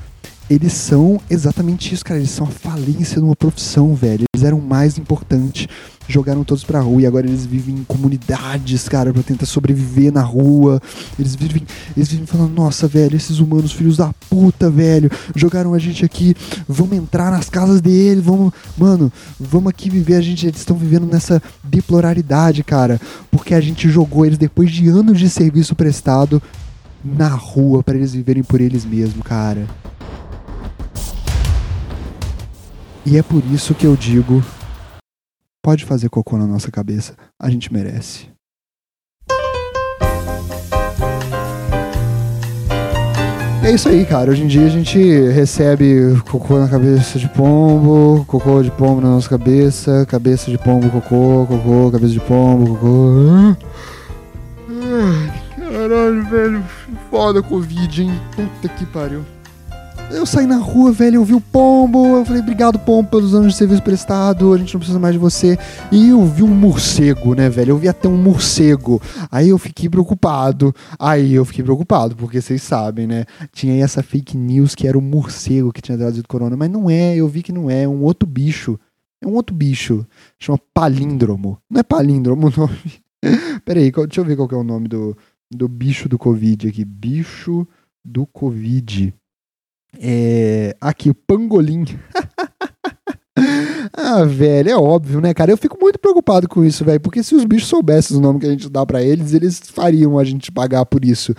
eles 0.50 0.74
são 0.74 1.20
exatamente 1.30 1.94
isso, 1.94 2.04
cara. 2.04 2.20
Eles 2.20 2.32
são 2.32 2.46
a 2.46 2.50
falência 2.50 3.20
de 3.20 3.26
uma 3.26 3.36
profissão, 3.36 3.96
velho. 3.96 4.26
Eles 4.34 4.44
eram 4.44 4.60
mais 4.60 4.98
importantes, 4.98 5.68
jogaram 6.08 6.44
todos 6.44 6.64
pra 6.64 6.82
rua 6.82 7.02
e 7.02 7.06
agora 7.06 7.26
eles 7.26 7.46
vivem 7.46 7.76
em 7.76 7.84
comunidades, 7.84 8.88
cara, 8.90 9.14
pra 9.14 9.24
tentar 9.24 9.46
sobreviver 9.46 10.12
na 10.12 10.22
rua. 10.22 10.82
Eles 11.18 11.36
vivem, 11.36 11.64
eles 11.96 12.10
vivem 12.10 12.26
falando, 12.26 12.54
nossa, 12.54 12.88
velho, 12.88 13.16
esses 13.16 13.40
humanos, 13.40 13.72
filhos 13.72 13.98
da 13.98 14.14
puta, 14.30 14.70
velho, 14.70 15.10
jogaram 15.36 15.74
a 15.74 15.80
gente 15.80 16.04
aqui, 16.04 16.36
vamos 16.68 16.98
entrar 16.98 17.32
nas 17.32 17.50
casas 17.50 17.80
deles, 17.82 18.24
vamos, 18.24 18.52
mano, 18.78 19.12
vamos 19.40 19.70
aqui 19.70 19.90
viver. 19.90 20.16
A 20.16 20.22
gente, 20.22 20.46
eles 20.46 20.60
estão 20.60 20.76
vivendo 20.76 21.06
nessa 21.06 21.42
deploralidade, 21.64 22.64
cara, 22.64 23.00
porque 23.32 23.54
a 23.54 23.62
gente 23.62 23.90
jogou 23.90 24.26
eles 24.26 24.38
depois 24.38 24.70
de 24.72 24.88
anos 24.90 25.18
de 25.20 25.30
serviço 25.30 25.74
prestado 25.74 26.42
na 27.04 27.28
rua 27.28 27.84
para 27.84 27.96
eles 27.96 28.14
viverem 28.14 28.44
por 28.44 28.62
eles 28.62 28.86
mesmos, 28.86 29.24
cara. 29.24 29.68
E 33.06 33.18
é 33.18 33.24
por 33.24 33.44
isso 33.46 33.76
que 33.76 33.86
eu 33.86 33.96
digo: 33.96 34.42
pode 35.62 35.84
fazer 35.84 36.10
cocô 36.10 36.38
na 36.38 36.48
nossa 36.48 36.72
cabeça, 36.72 37.16
a 37.40 37.50
gente 37.50 37.72
merece. 37.72 38.32
É 43.64 43.72
isso 43.72 43.88
aí, 43.88 44.06
cara. 44.06 44.32
Hoje 44.32 44.44
em 44.44 44.48
dia 44.48 44.66
a 44.66 44.70
gente 44.70 45.00
recebe 45.30 46.22
cocô 46.30 46.60
na 46.60 46.68
cabeça 46.68 47.18
de 47.18 47.30
pombo, 47.30 48.26
cocô 48.26 48.62
de 48.62 48.72
pombo 48.72 49.00
na 49.00 49.10
nossa 49.10 49.30
cabeça, 49.30 50.06
cabeça 50.06 50.52
de 50.52 50.58
pombo, 50.58 50.90
cocô, 50.90 51.46
cocô, 51.48 51.92
cabeça 51.92 52.14
de 52.14 52.20
pombo, 52.20 52.76
cocô. 52.76 53.56
Caralho, 55.58 56.24
velho. 56.30 56.64
Foda 57.10 57.42
Covid, 57.42 58.04
hein? 58.04 58.22
Puta 58.36 58.68
que 58.70 58.86
pariu. 58.86 59.26
Eu 60.14 60.28
saí 60.28 60.46
na 60.46 60.58
rua, 60.58 60.92
velho, 60.92 61.16
eu 61.16 61.26
vi 61.26 61.34
o 61.34 61.42
pombo, 61.42 62.18
eu 62.18 62.26
falei, 62.26 62.40
obrigado, 62.40 62.78
pombo, 62.78 63.10
pelos 63.10 63.34
anos 63.34 63.54
de 63.54 63.58
serviço 63.58 63.82
prestado, 63.82 64.54
a 64.54 64.58
gente 64.60 64.72
não 64.72 64.80
precisa 64.80 65.00
mais 65.00 65.14
de 65.16 65.20
você. 65.20 65.58
E 65.92 66.10
eu 66.10 66.24
vi 66.24 66.44
um 66.44 66.54
morcego, 66.54 67.34
né, 67.34 67.50
velho? 67.50 67.72
Eu 67.72 67.78
vi 67.80 67.88
até 67.88 68.08
um 68.08 68.16
morcego. 68.16 69.02
Aí 69.32 69.50
eu 69.50 69.58
fiquei 69.58 69.90
preocupado. 69.90 70.74
Aí 71.00 71.34
eu 71.34 71.44
fiquei 71.44 71.64
preocupado, 71.64 72.16
porque 72.16 72.40
vocês 72.40 72.62
sabem, 72.62 73.08
né? 73.08 73.26
Tinha 73.52 73.74
aí 73.74 73.82
essa 73.82 74.04
fake 74.04 74.38
news 74.38 74.76
que 74.76 74.88
era 74.88 74.96
o 74.96 75.02
morcego 75.02 75.74
que 75.74 75.82
tinha 75.82 75.98
trazido 75.98 76.28
corona, 76.28 76.56
mas 76.56 76.70
não 76.70 76.92
é, 76.92 77.16
eu 77.16 77.28
vi 77.28 77.42
que 77.42 77.52
não 77.52 77.68
é, 77.68 77.82
é 77.82 77.88
um 77.88 78.04
outro 78.04 78.30
bicho. 78.30 78.80
É 79.20 79.28
um 79.28 79.34
outro 79.34 79.56
bicho. 79.56 80.06
Chama 80.38 80.60
palíndromo. 80.76 81.58
Não 81.68 81.80
é 81.80 81.84
palíndromo 81.84 82.50
o 82.50 82.54
nome. 82.56 83.02
Peraí, 83.66 83.92
deixa 83.92 84.22
eu 84.22 84.26
ver 84.26 84.36
qual 84.36 84.50
é 84.52 84.56
o 84.56 84.64
nome 84.64 84.88
do, 84.88 85.18
do 85.52 85.68
bicho 85.68 86.08
do 86.08 86.20
Covid 86.20 86.68
aqui. 86.68 86.86
Bicho 86.86 87.68
do 88.06 88.28
Covid. 88.28 89.12
É, 90.00 90.76
aqui, 90.82 91.10
o 91.10 91.16
pangolim. 91.16 91.86
ah, 93.94 94.24
velho, 94.24 94.70
é 94.70 94.76
óbvio, 94.76 95.22
né, 95.22 95.34
cara? 95.34 95.52
Eu 95.52 95.58
fico 95.58 95.78
muito 95.80 96.00
preocupado 96.00 96.48
com 96.48 96.64
isso, 96.64 96.84
velho, 96.84 97.00
porque 97.00 97.24
se 97.24 97.36
os 97.36 97.46
bichos 97.46 97.70
soubessem 97.70 98.18
o 98.18 98.22
nome 98.22 98.40
que 98.40 98.46
a 98.46 98.52
gente 98.52 98.70
dá 98.70 98.86
para 98.86 99.02
eles, 99.02 99.34
eles 99.34 99.60
fariam 99.60 100.18
a 100.18 100.24
gente 100.24 100.52
pagar 100.52 100.86
por 100.86 101.04
isso. 101.06 101.34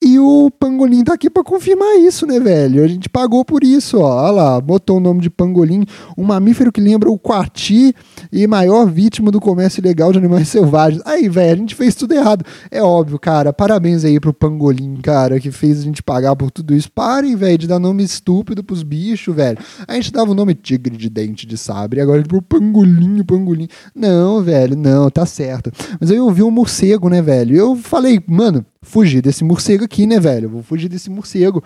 E 0.00 0.16
o 0.16 0.48
Pangolim 0.48 1.02
tá 1.02 1.14
aqui 1.14 1.28
para 1.28 1.42
confirmar 1.42 1.96
isso, 1.96 2.24
né, 2.24 2.38
velho? 2.38 2.84
A 2.84 2.86
gente 2.86 3.08
pagou 3.08 3.44
por 3.44 3.64
isso, 3.64 3.98
ó. 3.98 4.22
Olha 4.22 4.30
lá, 4.30 4.60
botou 4.60 4.98
o 4.98 5.00
nome 5.00 5.20
de 5.20 5.28
Pangolim, 5.28 5.84
um 6.16 6.22
mamífero 6.22 6.70
que 6.70 6.80
lembra 6.80 7.10
o 7.10 7.18
coati 7.18 7.92
e 8.32 8.46
maior 8.46 8.86
vítima 8.86 9.32
do 9.32 9.40
comércio 9.40 9.80
ilegal 9.80 10.12
de 10.12 10.18
animais 10.18 10.46
selvagens. 10.50 11.02
Aí, 11.04 11.28
velho, 11.28 11.52
a 11.52 11.56
gente 11.56 11.74
fez 11.74 11.96
tudo 11.96 12.14
errado. 12.14 12.44
É 12.70 12.80
óbvio, 12.80 13.18
cara. 13.18 13.52
Parabéns 13.52 14.04
aí 14.04 14.20
pro 14.20 14.32
Pangolim, 14.32 14.98
cara, 15.02 15.40
que 15.40 15.50
fez 15.50 15.80
a 15.80 15.82
gente 15.82 16.00
pagar 16.00 16.36
por 16.36 16.52
tudo 16.52 16.76
isso. 16.76 16.90
Parem, 16.92 17.34
velho, 17.34 17.58
de 17.58 17.66
dar 17.66 17.80
nome 17.80 18.04
estúpido 18.04 18.62
pros 18.62 18.84
bichos, 18.84 19.34
velho. 19.34 19.58
A 19.86 19.94
gente 19.94 20.12
dava 20.12 20.30
o 20.30 20.34
nome 20.34 20.54
tigre 20.54 20.96
de 20.96 21.10
dente 21.10 21.44
de 21.44 21.58
sabre, 21.58 22.00
agora 22.00 22.22
tipo 22.22 22.40
Pangolim, 22.40 23.24
Pangolim. 23.24 23.66
Não, 23.92 24.40
velho, 24.44 24.76
não, 24.76 25.10
tá 25.10 25.26
certo. 25.26 25.72
Mas 26.00 26.08
aí 26.08 26.18
eu 26.18 26.30
vi 26.30 26.44
um 26.44 26.52
morcego, 26.52 27.08
né, 27.08 27.20
velho? 27.20 27.56
Eu 27.56 27.74
falei, 27.74 28.22
mano, 28.28 28.64
fugir 28.82 29.22
desse 29.22 29.44
morcego 29.44 29.84
aqui, 29.84 30.06
né, 30.06 30.18
velho? 30.20 30.48
vou 30.48 30.62
fugir 30.62 30.88
desse 30.88 31.10
morcego. 31.10 31.62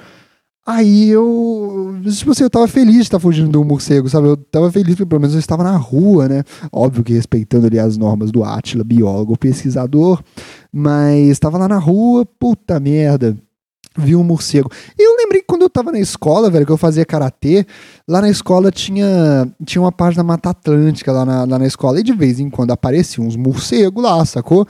Aí 0.65 1.11
eu. 1.11 1.97
Tipo 2.17 2.31
assim, 2.31 2.45
eu 2.45 2.51
tava 2.51 2.69
feliz 2.69 2.95
de 2.95 3.03
estar 3.03 3.19
fugindo 3.19 3.51
do 3.51 3.65
morcego, 3.65 4.09
sabe? 4.09 4.29
Eu 4.29 4.37
tava 4.37 4.71
feliz 4.71 4.95
porque 4.95 5.07
pelo 5.07 5.21
menos 5.21 5.35
eu 5.35 5.41
estava 5.41 5.65
na 5.65 5.77
rua, 5.77 6.29
né? 6.29 6.45
Óbvio 6.73 7.03
que 7.03 7.13
respeitando 7.13 7.67
ali 7.67 7.81
as 7.81 7.97
normas 7.97 8.31
do 8.31 8.45
Atila, 8.45 8.85
biólogo, 8.85 9.37
pesquisador. 9.37 10.23
Mas 10.73 11.29
estava 11.31 11.59
lá 11.59 11.67
na 11.67 11.79
rua, 11.79 12.25
puta 12.25 12.79
merda. 12.79 13.37
vi 13.99 14.15
um 14.15 14.23
morcego. 14.23 14.71
E 14.97 15.03
eu 15.05 15.17
lembrei 15.17 15.41
que 15.41 15.49
quando 15.49 15.63
eu 15.63 15.71
tava 15.71 15.91
na 15.91 15.99
escola, 15.99 16.49
velho, 16.49 16.65
que 16.65 16.73
eu 16.73 16.77
fazia 16.77 17.05
karatê, 17.05 17.67
lá 18.09 18.21
na 18.21 18.31
escola 18.31 18.71
tinha, 18.71 19.53
tinha 19.67 19.83
uma 19.83 19.93
página 19.93 20.23
Mata 20.23 20.51
Atlântica 20.51 21.11
lá 21.11 21.25
na, 21.25 21.45
lá 21.45 21.59
na 21.59 21.67
escola, 21.67 21.99
e 21.99 22.05
de 22.05 22.13
vez 22.13 22.39
em 22.39 22.49
quando 22.49 22.71
apareciam 22.71 23.27
uns 23.27 23.35
morcegos 23.35 24.03
lá, 24.03 24.25
sacou? 24.25 24.65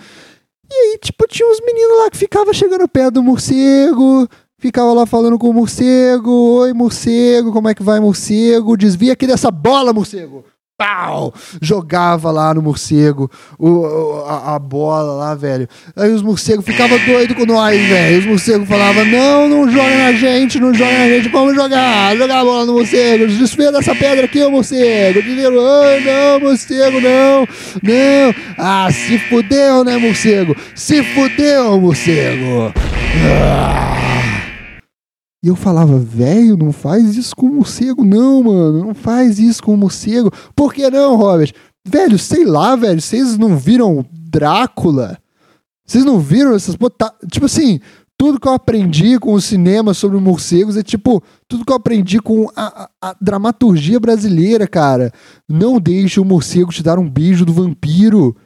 E 0.72 0.74
aí, 0.74 0.98
tipo, 0.98 1.26
tinha 1.28 1.46
uns 1.50 1.60
meninos 1.60 1.98
lá 1.98 2.10
que 2.10 2.16
ficavam 2.16 2.54
chegando 2.54 2.88
perto 2.88 3.14
do 3.14 3.22
morcego, 3.22 4.26
ficava 4.56 4.90
lá 4.94 5.04
falando 5.04 5.38
com 5.38 5.50
o 5.50 5.52
morcego, 5.52 6.30
oi 6.30 6.72
morcego, 6.72 7.52
como 7.52 7.68
é 7.68 7.74
que 7.74 7.82
vai 7.82 8.00
morcego? 8.00 8.74
Desvia 8.74 9.12
aqui 9.12 9.26
dessa 9.26 9.50
bola, 9.50 9.92
morcego! 9.92 10.42
Pau, 10.76 11.32
jogava 11.60 12.30
lá 12.30 12.52
no 12.52 12.62
morcego 12.62 13.30
o, 13.58 14.24
a, 14.26 14.56
a, 14.56 14.58
bola 14.58 15.12
lá, 15.12 15.34
velho. 15.34 15.68
Aí 15.94 16.10
os 16.12 16.22
morcegos 16.22 16.64
ficavam 16.64 16.98
doidos 17.06 17.36
com 17.36 17.46
nós, 17.46 17.80
velho. 17.80 18.18
Os 18.18 18.26
morcegos 18.26 18.68
falavam: 18.68 19.04
não, 19.04 19.48
não 19.48 19.70
joga 19.70 19.96
na 19.96 20.12
gente, 20.12 20.58
não 20.58 20.74
joga 20.74 20.92
na 20.92 21.08
gente, 21.08 21.28
vamos 21.28 21.54
jogar, 21.54 22.16
jogar 22.16 22.40
a 22.40 22.44
bola 22.44 22.66
no 22.66 22.72
morcego. 22.74 23.26
Desfia 23.26 23.70
dessa 23.70 23.94
pedra 23.94 24.24
aqui, 24.24 24.42
ô 24.42 24.50
morcego. 24.50 25.22
Dinheiro, 25.22 25.60
ai, 25.60 26.00
não, 26.00 26.40
morcego, 26.40 27.00
não, 27.00 27.46
não. 27.82 28.34
Ah, 28.58 28.88
se 28.90 29.18
fudeu, 29.18 29.84
né, 29.84 29.96
morcego? 29.96 30.56
Se 30.74 31.02
fudeu, 31.02 31.80
morcego. 31.80 32.72
Ah. 33.24 33.91
E 35.42 35.48
eu 35.48 35.56
falava, 35.56 35.98
velho, 35.98 36.56
não 36.56 36.70
faz 36.70 37.16
isso 37.16 37.34
com 37.34 37.46
o 37.46 37.54
morcego, 37.54 38.04
não, 38.04 38.44
mano. 38.44 38.86
Não 38.86 38.94
faz 38.94 39.40
isso 39.40 39.62
com 39.62 39.74
o 39.74 39.76
morcego. 39.76 40.30
Por 40.54 40.72
que 40.72 40.88
não, 40.88 41.16
Robert? 41.16 41.52
Velho, 41.84 42.16
sei 42.16 42.44
lá, 42.44 42.76
velho. 42.76 43.00
Vocês 43.00 43.36
não 43.36 43.56
viram 43.56 44.06
Drácula? 44.12 45.18
Vocês 45.84 46.04
não 46.04 46.20
viram 46.20 46.54
essas. 46.54 46.76
Tá, 46.96 47.12
tipo 47.28 47.46
assim, 47.46 47.80
tudo 48.16 48.38
que 48.38 48.46
eu 48.46 48.52
aprendi 48.52 49.18
com 49.18 49.34
o 49.34 49.40
cinema 49.40 49.92
sobre 49.92 50.16
morcegos 50.18 50.76
é 50.76 50.82
tipo. 50.82 51.20
Tudo 51.48 51.64
que 51.64 51.72
eu 51.72 51.76
aprendi 51.76 52.20
com 52.20 52.48
a, 52.54 52.84
a, 52.84 53.10
a 53.10 53.16
dramaturgia 53.20 53.98
brasileira, 53.98 54.68
cara. 54.68 55.12
Não 55.48 55.80
deixe 55.80 56.20
o 56.20 56.24
morcego 56.24 56.72
te 56.72 56.84
dar 56.84 57.00
um 57.00 57.10
beijo 57.10 57.44
do 57.44 57.52
vampiro. 57.52 58.36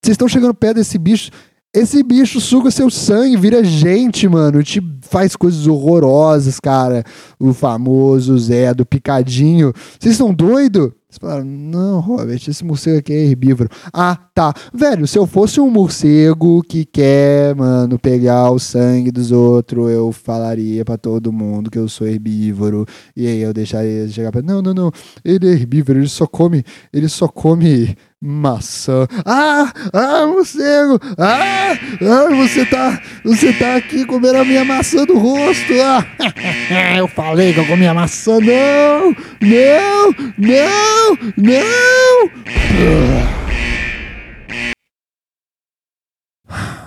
Vocês 0.00 0.14
estão 0.14 0.28
chegando 0.28 0.54
perto 0.54 0.76
desse 0.76 0.98
bicho. 0.98 1.32
Esse 1.74 2.04
bicho 2.04 2.40
suga 2.40 2.70
seu 2.70 2.88
sangue, 2.88 3.36
vira 3.36 3.64
gente, 3.64 4.28
mano. 4.28 4.62
Te 4.62 4.80
faz 5.00 5.34
coisas 5.34 5.66
horrorosas, 5.66 6.60
cara. 6.60 7.02
O 7.36 7.52
famoso 7.52 8.38
Zé 8.38 8.72
do 8.72 8.86
Picadinho. 8.86 9.72
Vocês 9.98 10.14
estão 10.14 10.32
doidos? 10.32 10.92
Vocês 11.14 11.18
falaram, 11.20 11.44
não, 11.44 11.98
Robert, 11.98 12.40
esse 12.46 12.64
morcego 12.64 12.98
aqui 12.98 13.12
é 13.12 13.24
herbívoro. 13.24 13.68
Ah, 13.92 14.16
tá. 14.32 14.54
Velho, 14.72 15.04
se 15.08 15.18
eu 15.18 15.26
fosse 15.26 15.60
um 15.60 15.68
morcego 15.68 16.62
que 16.62 16.84
quer, 16.84 17.56
mano, 17.56 17.98
pegar 17.98 18.52
o 18.52 18.58
sangue 18.60 19.10
dos 19.10 19.32
outros, 19.32 19.90
eu 19.90 20.12
falaria 20.12 20.84
para 20.84 20.96
todo 20.96 21.32
mundo 21.32 21.72
que 21.72 21.78
eu 21.78 21.88
sou 21.88 22.06
herbívoro. 22.06 22.86
E 23.16 23.26
aí 23.26 23.40
eu 23.40 23.52
deixaria 23.52 24.08
chegar 24.08 24.30
pra. 24.30 24.42
Não, 24.42 24.62
não, 24.62 24.74
não. 24.74 24.92
Ele 25.24 25.48
é 25.48 25.52
herbívoro, 25.52 25.98
ele 25.98 26.08
só 26.08 26.26
come. 26.26 26.62
Ele 26.92 27.08
só 27.08 27.26
come 27.26 27.96
maçã. 28.24 29.06
Ah, 29.26 29.70
ah, 29.92 30.26
morcego! 30.26 30.98
Ah, 31.18 31.72
ah, 32.00 32.34
você 32.34 32.64
tá, 32.64 33.02
você 33.22 33.52
tá 33.52 33.76
aqui 33.76 34.06
comendo 34.06 34.38
a 34.38 34.44
minha 34.44 34.64
maçã 34.64 35.04
do 35.04 35.18
rosto. 35.18 35.72
Ah, 35.82 36.96
eu 36.96 37.06
falei 37.06 37.52
que 37.52 37.60
eu 37.60 37.66
comia 37.66 37.92
maçã. 37.92 38.38
Não, 38.40 39.10
não, 39.42 40.14
não, 40.38 41.18
não. 41.36 42.44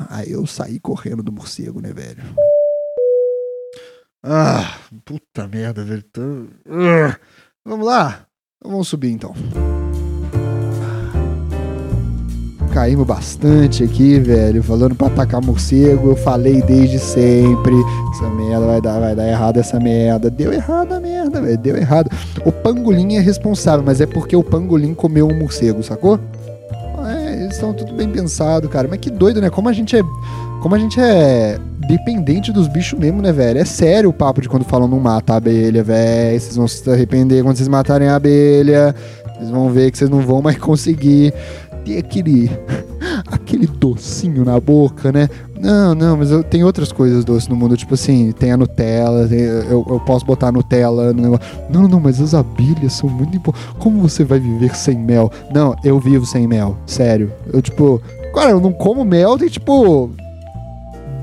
Aí 0.10 0.32
eu 0.32 0.48
saí 0.48 0.79
correndo 0.79 1.22
do 1.22 1.32
morcego, 1.32 1.79
né, 1.79 1.94
velho? 1.94 2.24
Ah, 4.24 4.79
puta 5.06 5.48
merda, 5.48 5.84
velho. 5.84 6.03
Ah, 6.67 7.20
vamos 7.63 7.86
lá? 7.86 8.25
Vamos 8.63 8.88
subir 8.88 9.12
então 9.12 9.36
caímos 12.77 13.07
bastante 13.07 13.84
aqui, 13.84 14.19
velho, 14.19 14.62
falando 14.62 14.93
pra 14.93 15.07
atacar 15.07 15.41
morcego. 15.41 16.12
Eu 16.12 16.15
falei 16.15 16.62
desde 16.62 17.00
sempre. 17.00 17.74
Essa 18.13 18.29
merda 18.29 18.67
vai 18.67 18.79
dar, 18.79 19.00
vai 19.00 19.15
dar 19.15 19.27
errado 19.27 19.57
essa 19.57 19.79
merda. 19.79 20.29
Deu 20.29 20.53
errado 20.53 20.93
a 20.93 21.00
merda, 21.00 21.41
velho. 21.41 21.57
Deu 21.57 21.75
errado. 21.75 22.12
O 22.46 22.51
pangolim 22.51 23.16
é 23.16 23.20
responsável, 23.20 23.83
mas 23.83 24.00
é 24.00 24.05
porque 24.05 24.35
o 24.35 24.44
pangolim 24.44 24.94
comeu 24.94 25.27
um 25.27 25.40
morcego, 25.40 25.81
sacou? 25.81 26.20
É, 27.03 27.42
eles 27.42 27.55
estão 27.55 27.74
tudo 27.74 27.94
bem 27.94 28.09
pensado, 28.09 28.70
cara. 28.70 28.87
Mas 28.87 29.00
que 29.00 29.09
doido, 29.09 29.42
né? 29.42 29.50
Como 29.50 29.68
a 29.68 29.74
gente 29.74 29.98
é. 29.98 30.03
Como 30.61 30.75
a 30.75 30.77
gente 30.77 31.01
é 31.01 31.57
dependente 31.87 32.51
dos 32.51 32.68
bichos 32.68 33.00
mesmo, 33.00 33.24
né, 33.24 33.31
velho? 33.31 33.57
É 33.59 33.66
sério 33.66 34.11
o 34.11 34.13
papo 34.13 34.40
de 34.40 34.48
quando 34.48 34.66
falam 34.66 34.87
não 34.87 35.00
mata 35.00 35.33
a 35.33 35.37
abelha, 35.37 35.83
velho. 35.83 36.40
Vocês 36.40 36.55
vão 36.55 36.68
se 36.68 36.87
arrepender 36.92 37.42
quando 37.42 37.57
vocês 37.57 37.68
matarem 37.68 38.07
a 38.07 38.18
abelha. 38.18 38.94
Vocês 39.35 39.50
vão 39.50 39.70
ver 39.72 39.90
que 39.90 39.98
vocês 39.98 40.09
não 40.09 40.22
vão 40.22 40.44
mais 40.44 40.57
conseguir 40.57 41.33
ter 41.88 42.00
aquele 42.00 42.52
aquele 43.32 43.66
docinho 43.66 44.44
na 44.44 44.60
boca, 44.60 45.12
né? 45.12 45.30
Não, 45.60 45.96
não, 45.96 46.18
mas 46.18 46.30
eu, 46.30 46.44
tem 46.44 46.64
outras 46.64 46.92
coisas 46.92 47.26
doces 47.26 47.48
no 47.48 47.56
mundo, 47.56 47.76
tipo 47.76 47.96
assim, 47.96 48.32
tem 48.32 48.52
a 48.52 48.58
Nutella, 48.58 49.28
tem, 49.28 49.40
eu, 49.40 49.86
eu 49.90 50.00
posso 50.06 50.24
botar 50.26 50.52
Nutella 50.52 51.14
no 51.14 51.22
negócio. 51.22 51.46
Não, 51.70 51.88
não, 51.88 52.00
mas 52.00 52.22
as 52.22 52.34
abelhas 52.34 52.94
são 52.94 53.10
muito 53.10 53.36
importantes. 53.36 53.72
Como 53.80 54.00
você 54.02 54.24
vai 54.24 54.40
viver 54.40 54.76
sem 54.76 54.98
mel? 54.98 55.32
Não, 55.54 55.76
eu 55.84 56.00
vivo 56.00 56.26
sem 56.26 56.48
mel, 56.48 56.78
sério. 56.86 57.32
Eu, 57.52 57.62
tipo, 57.62 58.02
cara, 58.36 58.52
eu 58.52 58.60
não 58.60 58.72
como 58.72 59.04
mel, 59.04 59.38
tem 59.38 59.50
tipo. 59.50 60.12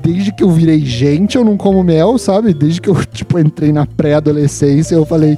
Desde 0.03 0.31
que 0.31 0.43
eu 0.43 0.51
virei 0.51 0.81
gente, 0.81 1.35
eu 1.35 1.43
não 1.43 1.57
como 1.57 1.83
mel, 1.83 2.17
sabe? 2.17 2.53
Desde 2.53 2.81
que 2.81 2.89
eu, 2.89 2.95
tipo, 3.07 3.39
entrei 3.39 3.71
na 3.71 3.85
pré-adolescência, 3.85 4.95
eu 4.95 5.05
falei. 5.05 5.37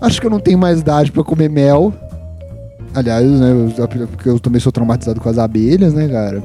Acho 0.00 0.20
que 0.20 0.26
eu 0.26 0.30
não 0.30 0.40
tenho 0.40 0.58
mais 0.58 0.80
idade 0.80 1.10
para 1.10 1.24
comer 1.24 1.48
mel. 1.48 1.92
Aliás, 2.94 3.26
né, 3.26 3.74
porque 4.10 4.28
eu 4.28 4.38
também 4.38 4.60
sou 4.60 4.70
traumatizado 4.70 5.20
com 5.20 5.28
as 5.28 5.38
abelhas, 5.38 5.94
né, 5.94 6.08
cara? 6.08 6.42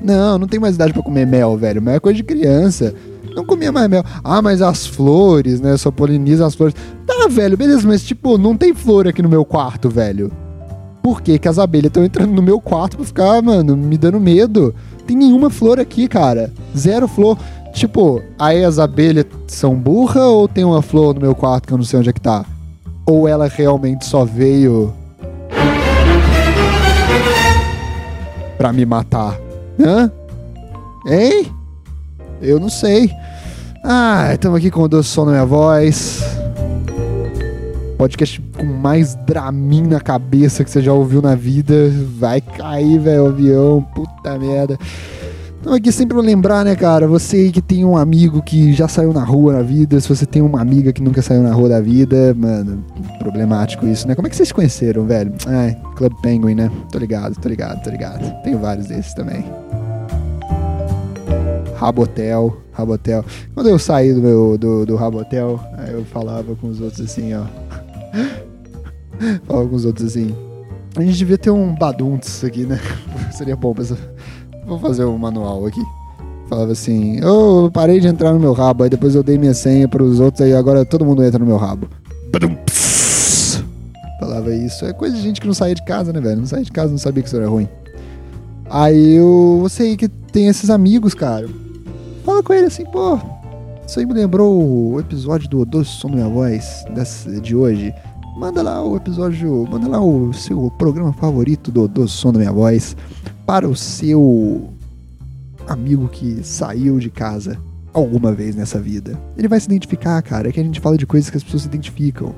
Não, 0.00 0.38
não 0.38 0.48
tem 0.48 0.58
mais 0.58 0.74
idade 0.74 0.92
para 0.92 1.02
comer 1.02 1.26
mel, 1.26 1.56
velho. 1.56 1.80
Mel 1.80 1.94
é 1.94 2.00
coisa 2.00 2.16
de 2.16 2.24
criança. 2.24 2.94
Não 3.34 3.44
comia 3.44 3.72
mais 3.72 3.88
mel. 3.88 4.04
Ah, 4.22 4.42
mas 4.42 4.60
as 4.60 4.86
flores, 4.86 5.60
né? 5.60 5.76
Só 5.76 5.90
poliniza 5.90 6.46
as 6.46 6.54
flores. 6.54 6.74
Tá, 7.06 7.28
velho, 7.28 7.56
beleza, 7.56 7.86
mas 7.86 8.02
tipo, 8.02 8.36
não 8.36 8.56
tem 8.56 8.74
flor 8.74 9.06
aqui 9.08 9.22
no 9.22 9.28
meu 9.28 9.44
quarto, 9.44 9.88
velho. 9.88 10.30
Por 11.02 11.20
que, 11.20 11.38
que 11.38 11.48
as 11.48 11.58
abelhas 11.58 11.86
estão 11.86 12.04
entrando 12.04 12.32
no 12.32 12.42
meu 12.42 12.60
quarto 12.60 12.96
pra 12.96 13.06
ficar, 13.06 13.42
mano, 13.42 13.76
me 13.76 13.96
dando 13.96 14.20
medo? 14.20 14.74
Tem 15.06 15.16
nenhuma 15.16 15.50
flor 15.50 15.80
aqui, 15.80 16.06
cara. 16.06 16.52
Zero 16.76 17.08
flor. 17.08 17.38
Tipo, 17.72 18.22
aí 18.38 18.64
as 18.64 18.78
abelhas 18.78 19.24
são 19.46 19.74
burras 19.74 20.22
ou 20.24 20.46
tem 20.46 20.62
uma 20.62 20.82
flor 20.82 21.14
no 21.14 21.20
meu 21.20 21.34
quarto 21.34 21.66
que 21.66 21.72
eu 21.72 21.78
não 21.78 21.84
sei 21.84 21.98
onde 21.98 22.10
é 22.10 22.12
que 22.12 22.20
tá? 22.20 22.44
Ou 23.06 23.26
ela 23.26 23.48
realmente 23.48 24.04
só 24.04 24.24
veio 24.24 24.92
para 28.62 28.72
me 28.72 28.86
matar. 28.86 29.40
Hã? 29.76 30.08
Hein? 31.04 31.52
Eu 32.40 32.60
não 32.60 32.68
sei. 32.68 33.10
Ah, 33.82 34.28
estamos 34.32 34.56
aqui 34.56 34.70
com 34.70 34.82
o 34.82 34.88
Doce 34.88 35.08
Som 35.08 35.24
na 35.24 35.32
Minha 35.32 35.44
Voz. 35.44 36.22
Podcast 37.98 38.40
com 38.56 38.64
mais 38.64 39.16
Dramin 39.16 39.88
na 39.88 40.00
cabeça 40.00 40.62
que 40.62 40.70
você 40.70 40.80
já 40.80 40.92
ouviu 40.92 41.20
na 41.20 41.34
vida. 41.34 41.90
Vai 42.16 42.40
cair, 42.40 43.00
velho, 43.00 43.26
avião. 43.26 43.82
Puta 43.96 44.38
merda. 44.38 44.78
Então 45.62 45.74
aqui 45.74 45.92
sempre 45.92 46.16
pra 46.16 46.24
lembrar, 46.24 46.64
né, 46.64 46.74
cara? 46.74 47.06
Você 47.06 47.52
que 47.52 47.62
tem 47.62 47.84
um 47.84 47.96
amigo 47.96 48.42
que 48.42 48.72
já 48.72 48.88
saiu 48.88 49.12
na 49.12 49.22
rua 49.22 49.52
na 49.52 49.62
vida, 49.62 50.00
se 50.00 50.08
você 50.08 50.26
tem 50.26 50.42
uma 50.42 50.60
amiga 50.60 50.92
que 50.92 51.00
nunca 51.00 51.22
saiu 51.22 51.40
na 51.40 51.52
rua 51.52 51.68
da 51.68 51.80
vida, 51.80 52.34
mano, 52.34 52.84
problemático 53.20 53.86
isso, 53.86 54.08
né? 54.08 54.16
Como 54.16 54.26
é 54.26 54.30
que 54.30 54.34
vocês 54.34 54.48
se 54.48 54.54
conheceram, 54.54 55.06
velho? 55.06 55.32
Ai, 55.46 55.78
Club 55.94 56.12
Penguin, 56.20 56.56
né? 56.56 56.70
Tô 56.90 56.98
ligado, 56.98 57.36
tô 57.36 57.48
ligado, 57.48 57.80
tô 57.80 57.90
ligado. 57.90 58.42
Tenho 58.42 58.58
vários 58.58 58.88
desses 58.88 59.14
também. 59.14 59.44
Rabotel, 61.76 62.60
Rabotel. 62.72 63.24
Quando 63.54 63.68
eu 63.68 63.78
saí 63.78 64.12
do 64.12 64.20
meu 64.20 64.58
do, 64.58 64.84
do 64.84 64.96
Rabotel, 64.96 65.60
eu 65.92 66.04
falava 66.06 66.56
com 66.56 66.66
os 66.70 66.80
outros 66.80 67.02
assim, 67.08 67.34
ó. 67.34 67.44
falava 69.46 69.68
com 69.68 69.76
os 69.76 69.84
outros 69.84 70.08
assim. 70.08 70.34
A 70.96 71.02
gente 71.02 71.18
devia 71.18 71.38
ter 71.38 71.50
um 71.50 71.72
badunts 71.72 72.42
aqui, 72.42 72.66
né? 72.66 72.80
Seria 73.30 73.54
bom 73.54 73.72
pra 73.72 73.84
essa 73.84 73.96
Vou 74.66 74.78
fazer 74.78 75.04
o 75.04 75.18
manual 75.18 75.66
aqui. 75.66 75.82
Falava 76.48 76.72
assim, 76.72 77.18
eu 77.18 77.70
parei 77.72 77.98
de 77.98 78.06
entrar 78.06 78.32
no 78.32 78.38
meu 78.38 78.52
rabo, 78.52 78.84
aí 78.84 78.90
depois 78.90 79.14
eu 79.14 79.22
dei 79.22 79.38
minha 79.38 79.54
senha 79.54 79.88
pros 79.88 80.20
outros, 80.20 80.42
aí 80.42 80.52
agora 80.52 80.84
todo 80.84 81.04
mundo 81.04 81.24
entra 81.24 81.38
no 81.38 81.46
meu 81.46 81.56
rabo. 81.56 81.88
Falava 84.20 84.54
isso. 84.54 84.84
É 84.84 84.92
coisa 84.92 85.16
de 85.16 85.22
gente 85.22 85.40
que 85.40 85.46
não 85.46 85.54
saía 85.54 85.74
de 85.74 85.82
casa, 85.84 86.12
né, 86.12 86.20
velho? 86.20 86.40
Não 86.40 86.46
saía 86.46 86.64
de 86.64 86.70
casa, 86.70 86.90
não 86.90 86.98
sabia 86.98 87.22
que 87.22 87.28
isso 87.28 87.36
era 87.36 87.48
ruim. 87.48 87.68
Aí 88.68 89.14
eu, 89.14 89.58
você 89.62 89.96
que 89.96 90.08
tem 90.08 90.48
esses 90.48 90.70
amigos, 90.70 91.14
cara, 91.14 91.48
fala 92.24 92.42
com 92.42 92.52
ele 92.52 92.66
assim, 92.66 92.84
pô, 92.84 93.18
isso 93.86 93.98
aí 93.98 94.06
me 94.06 94.14
lembrou 94.14 94.92
o 94.92 95.00
episódio 95.00 95.48
do 95.48 95.64
Doce 95.64 95.90
Som 95.90 96.08
da 96.08 96.16
Minha 96.16 96.28
Voz 96.28 96.84
de 97.42 97.56
hoje. 97.56 97.94
Manda 98.36 98.62
lá 98.62 98.82
o 98.82 98.96
episódio, 98.96 99.66
manda 99.70 99.88
lá 99.88 100.00
o 100.00 100.32
seu 100.32 100.70
programa 100.78 101.12
favorito 101.12 101.70
do 101.70 101.86
Doce 101.86 102.14
Som 102.14 102.32
da 102.32 102.38
Minha 102.38 102.52
Voz 102.52 102.96
para 103.46 103.68
o 103.68 103.76
seu 103.76 104.70
amigo 105.66 106.08
que 106.08 106.42
saiu 106.42 106.98
de 106.98 107.10
casa 107.10 107.58
alguma 107.92 108.32
vez 108.32 108.54
nessa 108.54 108.80
vida. 108.80 109.18
Ele 109.36 109.48
vai 109.48 109.60
se 109.60 109.66
identificar, 109.66 110.20
cara. 110.22 110.48
É 110.48 110.52
que 110.52 110.60
a 110.60 110.64
gente 110.64 110.80
fala 110.80 110.96
de 110.96 111.06
coisas 111.06 111.30
que 111.30 111.36
as 111.36 111.42
pessoas 111.42 111.62
se 111.62 111.68
identificam. 111.68 112.34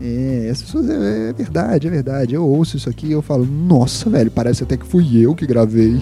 É, 0.00 0.48
as 0.50 0.62
pessoas. 0.62 0.88
É, 0.88 1.30
é 1.30 1.32
verdade, 1.32 1.86
é 1.86 1.90
verdade. 1.90 2.34
Eu 2.34 2.46
ouço 2.46 2.76
isso 2.76 2.88
aqui 2.88 3.08
e 3.08 3.12
eu 3.12 3.22
falo, 3.22 3.44
nossa, 3.44 4.08
velho, 4.08 4.30
parece 4.30 4.62
até 4.62 4.76
que 4.76 4.86
fui 4.86 5.18
eu 5.18 5.34
que 5.34 5.46
gravei. 5.46 6.00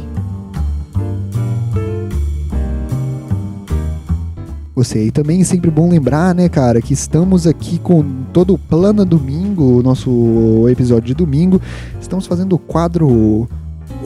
você. 4.76 5.06
E 5.06 5.10
também 5.10 5.40
é 5.40 5.44
sempre 5.44 5.70
bom 5.70 5.88
lembrar, 5.88 6.34
né, 6.34 6.50
cara, 6.50 6.82
que 6.82 6.92
estamos 6.92 7.46
aqui 7.46 7.78
com 7.78 8.04
todo 8.30 8.52
o 8.52 8.58
Plano 8.58 9.06
Domingo, 9.06 9.78
o 9.78 9.82
nosso 9.82 10.68
episódio 10.68 11.06
de 11.06 11.14
domingo. 11.14 11.60
Estamos 11.98 12.26
fazendo 12.26 12.52
o 12.52 12.58
quadro. 12.58 13.48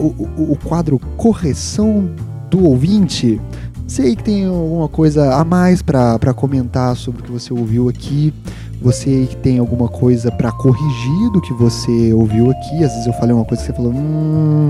O, 0.05 0.51
o, 0.53 0.57
quadro 0.63 0.99
Correção 1.17 2.09
do 2.49 2.63
Ouvinte. 2.65 3.39
Sei 3.87 4.15
que 4.15 4.23
tem 4.23 4.45
alguma 4.45 4.87
coisa 4.87 5.35
a 5.35 5.43
mais 5.43 5.81
para 5.81 6.33
comentar 6.33 6.95
sobre 6.95 7.21
o 7.21 7.23
que 7.25 7.31
você 7.31 7.53
ouviu 7.53 7.89
aqui. 7.89 8.33
Você 8.81 9.27
que 9.29 9.35
tem 9.35 9.59
alguma 9.59 9.87
coisa 9.87 10.31
para 10.31 10.51
corrigir 10.51 11.31
do 11.31 11.39
que 11.39 11.53
você 11.53 12.11
ouviu 12.13 12.49
aqui. 12.49 12.83
Às 12.83 12.91
vezes 12.91 13.05
eu 13.05 13.13
falei 13.13 13.35
uma 13.35 13.45
coisa 13.45 13.61
que 13.61 13.67
você 13.67 13.75
falou, 13.75 13.93
hum, 13.93 14.67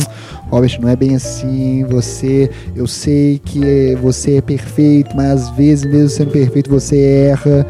Robert, 0.50 0.78
não 0.82 0.90
é 0.90 0.96
bem 0.96 1.16
assim. 1.16 1.86
Você, 1.86 2.52
eu 2.76 2.88
sei 2.88 3.40
que 3.40 3.96
você 4.02 4.38
é 4.38 4.42
perfeito, 4.42 5.16
mas 5.16 5.44
às 5.44 5.50
vezes 5.52 5.86
mesmo 5.86 6.10
sendo 6.10 6.32
perfeito 6.32 6.70
você 6.70 7.00
erra. 7.30 7.66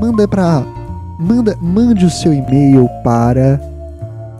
Manda 0.00 0.26
para 0.26 0.64
manda, 1.22 1.56
mande 1.60 2.04
o 2.04 2.10
seu 2.10 2.32
e-mail 2.32 2.88
para 3.04 3.60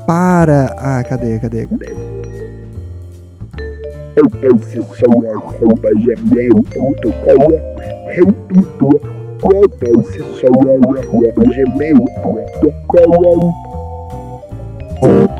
para 0.06 0.74
ah, 0.78 1.04
cadê, 1.04 1.38
cadê? 1.38 1.66
cadê? 1.66 2.21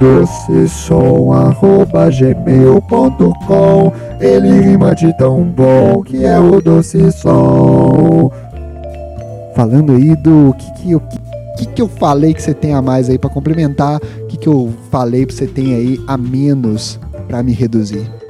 Doce 0.01 0.69
som 0.69 1.33
arroba 1.33 2.11
gmail.com 2.11 3.93
Ele 4.21 4.61
rima 4.61 4.95
de 4.95 5.17
tão 5.17 5.45
bom 5.45 6.03
que 6.03 6.25
é 6.25 6.39
o 6.39 6.61
doce 6.61 7.13
som. 7.13 8.33
Falando 9.55 9.93
aí 9.93 10.17
do 10.17 10.55
que 10.59 10.73
que 10.73 10.93
eu, 10.93 11.01
que, 11.01 11.19
que, 11.59 11.67
que 11.67 11.83
eu 11.83 11.89
falei 11.89 12.35
que 12.35 12.43
você 12.43 12.55
tem 12.55 12.75
a 12.75 12.83
mais 12.83 13.09
aí 13.09 13.19
para 13.19 13.31
complementar? 13.31 14.01
Que 14.29 14.37
que 14.37 14.49
eu 14.49 14.73
falei 14.91 15.27
pra 15.27 15.37
você 15.37 15.47
tem 15.47 15.75
aí 15.75 16.01
a 16.09 16.17
menos 16.17 16.99
para 17.29 17.43
me 17.43 17.53
reduzir 17.53 18.22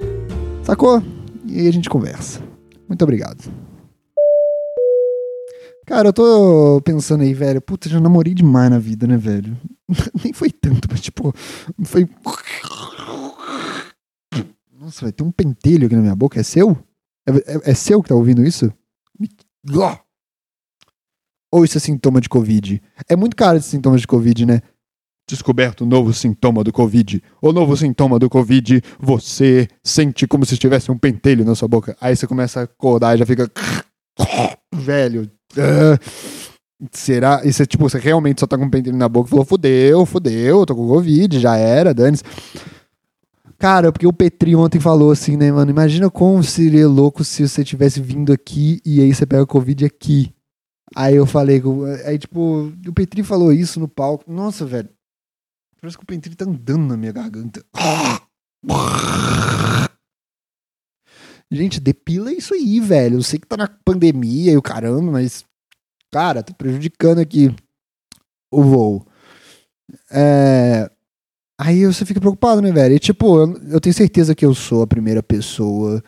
Sacou? 0.62 1.02
E 1.46 1.60
aí 1.60 1.68
a 1.68 1.72
gente 1.72 1.90
conversa 1.90 2.40
Muito 2.88 3.02
obrigado 3.02 3.52
Cara, 5.84 6.08
eu 6.08 6.12
tô 6.12 6.80
pensando 6.82 7.22
aí, 7.22 7.34
velho. 7.34 7.60
Puta, 7.60 7.88
já 7.88 8.00
namorei 8.00 8.32
demais 8.34 8.70
na 8.70 8.78
vida, 8.78 9.04
né, 9.06 9.16
velho? 9.16 9.58
Nem 10.22 10.32
foi 10.32 10.48
tanto, 10.48 10.88
mas 10.88 11.00
tipo, 11.00 11.34
foi. 11.84 12.08
Nossa, 14.72 15.04
vai 15.04 15.12
ter 15.12 15.24
um 15.24 15.32
pentelho 15.32 15.86
aqui 15.86 15.96
na 15.96 16.02
minha 16.02 16.14
boca. 16.14 16.38
É 16.38 16.42
seu? 16.44 16.78
É, 17.26 17.32
é, 17.32 17.70
é 17.72 17.74
seu 17.74 18.00
que 18.00 18.08
tá 18.08 18.14
ouvindo 18.14 18.44
isso? 18.44 18.72
Ou 21.50 21.64
isso 21.64 21.76
é 21.76 21.80
sintoma 21.80 22.20
de 22.20 22.28
Covid? 22.28 22.80
É 23.08 23.16
muito 23.16 23.36
caro 23.36 23.58
esse 23.58 23.68
sintoma 23.68 23.98
de 23.98 24.06
Covid, 24.06 24.46
né? 24.46 24.62
Descoberto 25.28 25.86
novo 25.86 26.12
sintoma 26.12 26.64
do 26.64 26.72
Covid. 26.72 27.22
O 27.40 27.52
novo 27.52 27.76
sintoma 27.76 28.18
do 28.18 28.28
Covid, 28.28 28.82
você 28.98 29.68
sente 29.82 30.26
como 30.26 30.44
se 30.44 30.56
tivesse 30.56 30.90
um 30.90 30.98
pentelho 30.98 31.44
na 31.44 31.54
sua 31.54 31.68
boca. 31.68 31.96
Aí 32.00 32.14
você 32.14 32.26
começa 32.26 32.60
a 32.60 32.62
acordar 32.64 33.14
e 33.14 33.18
já 33.18 33.26
fica. 33.26 33.50
Velho, 34.74 35.30
Uh, 35.56 35.98
será? 36.90 37.42
Isso 37.44 37.62
é 37.62 37.66
tipo, 37.66 37.88
você 37.88 37.98
realmente 37.98 38.40
só 38.40 38.46
tá 38.46 38.56
com 38.56 38.64
um 38.64 38.70
pentelho 38.70 38.96
na 38.96 39.08
boca 39.08 39.28
e 39.28 39.30
falou: 39.30 39.44
fudeu, 39.44 40.06
fudeu, 40.06 40.66
tô 40.66 40.74
com 40.74 40.88
Covid, 40.88 41.38
já 41.38 41.56
era, 41.56 41.92
dane 41.92 42.16
-se. 42.16 42.24
Cara, 43.58 43.92
porque 43.92 44.06
o 44.06 44.12
Petri 44.12 44.56
ontem 44.56 44.80
falou 44.80 45.12
assim, 45.12 45.36
né, 45.36 45.52
mano? 45.52 45.70
Imagina 45.70 46.10
como 46.10 46.42
seria 46.42 46.88
louco 46.88 47.22
se 47.22 47.46
você 47.46 47.62
tivesse 47.62 48.00
vindo 48.00 48.32
aqui 48.32 48.80
e 48.84 49.00
aí 49.00 49.14
você 49.14 49.24
pega 49.24 49.46
Covid 49.46 49.84
aqui. 49.84 50.34
Aí 50.96 51.14
eu 51.14 51.26
falei, 51.26 51.62
aí 52.04 52.18
tipo, 52.18 52.72
o 52.86 52.92
Petri 52.92 53.22
falou 53.22 53.52
isso 53.52 53.78
no 53.78 53.86
palco. 53.86 54.24
Nossa, 54.26 54.66
velho. 54.66 54.88
Parece 55.82 55.98
que 55.98 56.04
o 56.04 56.06
Petri 56.06 56.36
tá 56.36 56.44
andando 56.44 56.86
na 56.86 56.96
minha 56.96 57.10
garganta. 57.10 57.60
Gente, 61.50 61.80
depila 61.80 62.32
isso 62.32 62.54
aí, 62.54 62.78
velho. 62.78 63.16
Eu 63.16 63.22
sei 63.24 63.40
que 63.40 63.48
tá 63.48 63.56
na 63.56 63.66
pandemia 63.84 64.52
e 64.52 64.56
o 64.56 64.62
caramba, 64.62 65.10
mas. 65.10 65.44
Cara, 66.12 66.40
tá 66.40 66.54
prejudicando 66.54 67.18
aqui 67.18 67.52
o 68.48 68.62
voo. 68.62 69.04
É... 70.08 70.88
Aí 71.58 71.84
você 71.84 72.04
fica 72.04 72.20
preocupado, 72.20 72.62
né, 72.62 72.70
velho? 72.70 72.94
E 72.94 73.00
tipo, 73.00 73.38
eu, 73.40 73.58
eu, 73.72 73.80
tenho 73.80 73.94
certeza 73.94 74.36
que 74.36 74.46
eu 74.46 74.54
sou 74.54 74.82
a 74.82 74.86
primeira 74.86 75.22
pessoa 75.22 76.00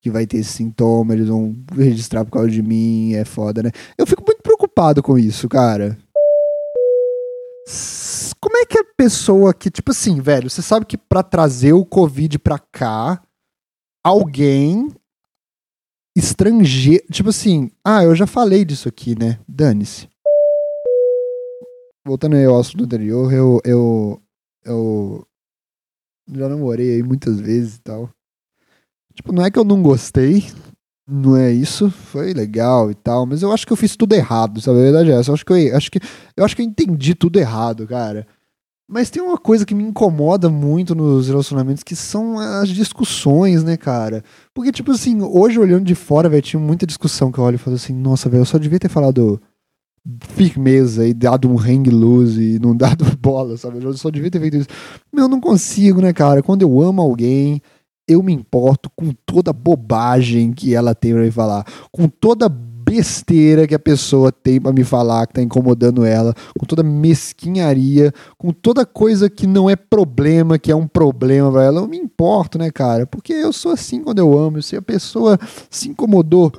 que 0.00 0.10
vai 0.10 0.26
ter 0.26 0.38
esse 0.38 0.52
sintoma, 0.52 1.14
eles 1.14 1.28
vão 1.28 1.56
registrar 1.74 2.24
por 2.24 2.32
causa 2.32 2.50
de 2.50 2.60
mim, 2.60 3.14
é 3.14 3.24
foda, 3.24 3.62
né? 3.62 3.70
Eu 3.96 4.06
fico 4.06 4.22
muito 4.26 4.42
preocupado 4.42 5.02
com 5.02 5.16
isso, 5.18 5.48
cara. 5.48 5.96
Como 8.42 8.56
é 8.56 8.66
que 8.66 8.76
a 8.76 8.84
pessoa 8.96 9.54
que, 9.54 9.70
tipo 9.70 9.92
assim, 9.92 10.20
velho, 10.20 10.50
você 10.50 10.60
sabe 10.60 10.84
que 10.84 10.98
para 10.98 11.22
trazer 11.22 11.72
o 11.72 11.86
Covid 11.86 12.40
pra 12.40 12.58
cá 12.58 13.22
alguém 14.02 14.92
estrangeiro. 16.16 17.04
Tipo 17.10 17.28
assim, 17.30 17.70
ah, 17.84 18.02
eu 18.02 18.14
já 18.14 18.26
falei 18.26 18.64
disso 18.64 18.88
aqui, 18.88 19.16
né? 19.16 19.38
Dane-se. 19.46 20.08
Voltando 22.04 22.34
aí 22.34 22.44
ao 22.44 22.58
assunto 22.58 22.84
anterior, 22.84 23.32
eu, 23.32 23.60
eu, 23.64 24.20
eu 24.64 25.26
já 26.28 26.48
namorei 26.48 26.96
aí 26.96 27.02
muitas 27.02 27.38
vezes 27.38 27.76
e 27.76 27.80
tal. 27.80 28.10
Tipo, 29.14 29.32
não 29.32 29.44
é 29.44 29.50
que 29.50 29.58
eu 29.58 29.64
não 29.64 29.80
gostei, 29.80 30.42
não 31.06 31.36
é 31.36 31.50
isso, 31.50 31.90
foi 31.90 32.32
legal 32.32 32.90
e 32.90 32.94
tal, 32.94 33.26
mas 33.26 33.42
eu 33.42 33.52
acho 33.52 33.66
que 33.66 33.72
eu 33.72 33.76
fiz 33.76 33.96
tudo 33.96 34.14
errado, 34.14 34.60
sabe? 34.60 34.78
A 34.78 34.82
verdade 34.82 35.10
é 35.10 35.14
essa. 35.14 35.30
Eu 35.30 35.34
acho 35.34 35.44
que 35.44 35.52
eu, 35.52 35.76
acho 35.76 35.90
que, 35.90 36.00
eu 36.36 36.44
acho 36.44 36.56
que 36.56 36.62
eu 36.62 36.66
entendi 36.66 37.14
tudo 37.14 37.38
errado, 37.38 37.86
cara. 37.86 38.26
Mas 38.88 39.10
tem 39.10 39.22
uma 39.22 39.38
coisa 39.38 39.64
que 39.64 39.74
me 39.74 39.84
incomoda 39.84 40.50
muito 40.50 40.94
nos 40.94 41.28
relacionamentos 41.28 41.82
que 41.82 41.96
são 41.96 42.38
as 42.38 42.68
discussões, 42.68 43.64
né, 43.64 43.76
cara? 43.76 44.22
Porque, 44.52 44.70
tipo 44.70 44.90
assim, 44.92 45.22
hoje 45.22 45.58
olhando 45.58 45.84
de 45.84 45.94
fora, 45.94 46.28
velho, 46.28 46.42
tinha 46.42 46.60
muita 46.60 46.86
discussão 46.86 47.32
que 47.32 47.38
eu 47.38 47.44
olho 47.44 47.54
e 47.54 47.58
falo 47.58 47.76
assim, 47.76 47.94
nossa, 47.94 48.28
velho, 48.28 48.42
eu 48.42 48.46
só 48.46 48.58
devia 48.58 48.78
ter 48.78 48.90
falado 48.90 49.40
firmeza 50.20 51.06
e 51.06 51.14
dado 51.14 51.48
um 51.48 51.56
hang 51.56 51.88
loose 51.88 52.56
e 52.56 52.58
não 52.58 52.74
dado 52.76 53.04
bola, 53.16 53.56
sabe? 53.56 53.82
Eu 53.82 53.94
só 53.94 54.10
devia 54.10 54.30
ter 54.30 54.40
feito 54.40 54.58
isso. 54.58 54.68
Meu, 55.12 55.24
eu 55.24 55.28
não 55.28 55.40
consigo, 55.40 56.00
né, 56.00 56.12
cara? 56.12 56.42
Quando 56.42 56.62
eu 56.62 56.80
amo 56.80 57.00
alguém, 57.00 57.62
eu 58.12 58.22
me 58.22 58.32
importo 58.32 58.90
com 58.94 59.12
toda 59.26 59.52
bobagem 59.52 60.52
que 60.52 60.74
ela 60.74 60.94
tem 60.94 61.12
pra 61.12 61.22
me 61.22 61.30
falar, 61.30 61.66
com 61.90 62.08
toda 62.08 62.48
besteira 62.48 63.66
que 63.66 63.74
a 63.74 63.78
pessoa 63.78 64.30
tem 64.30 64.60
para 64.60 64.72
me 64.72 64.84
falar 64.84 65.26
que 65.26 65.34
tá 65.34 65.42
incomodando 65.42 66.04
ela, 66.04 66.34
com 66.58 66.66
toda 66.66 66.82
mesquinharia, 66.82 68.12
com 68.36 68.52
toda 68.52 68.84
coisa 68.84 69.30
que 69.30 69.46
não 69.46 69.70
é 69.70 69.76
problema, 69.76 70.58
que 70.58 70.70
é 70.70 70.76
um 70.76 70.86
problema 70.86 71.50
para 71.50 71.64
ela. 71.64 71.80
Eu 71.80 71.88
me 71.88 71.96
importo, 71.96 72.58
né, 72.58 72.70
cara? 72.70 73.06
Porque 73.06 73.32
eu 73.32 73.52
sou 73.52 73.72
assim 73.72 74.02
quando 74.02 74.18
eu 74.18 74.36
amo. 74.36 74.60
Se 74.62 74.76
a 74.76 74.82
pessoa 74.82 75.38
se 75.70 75.88
incomodou 75.88 76.52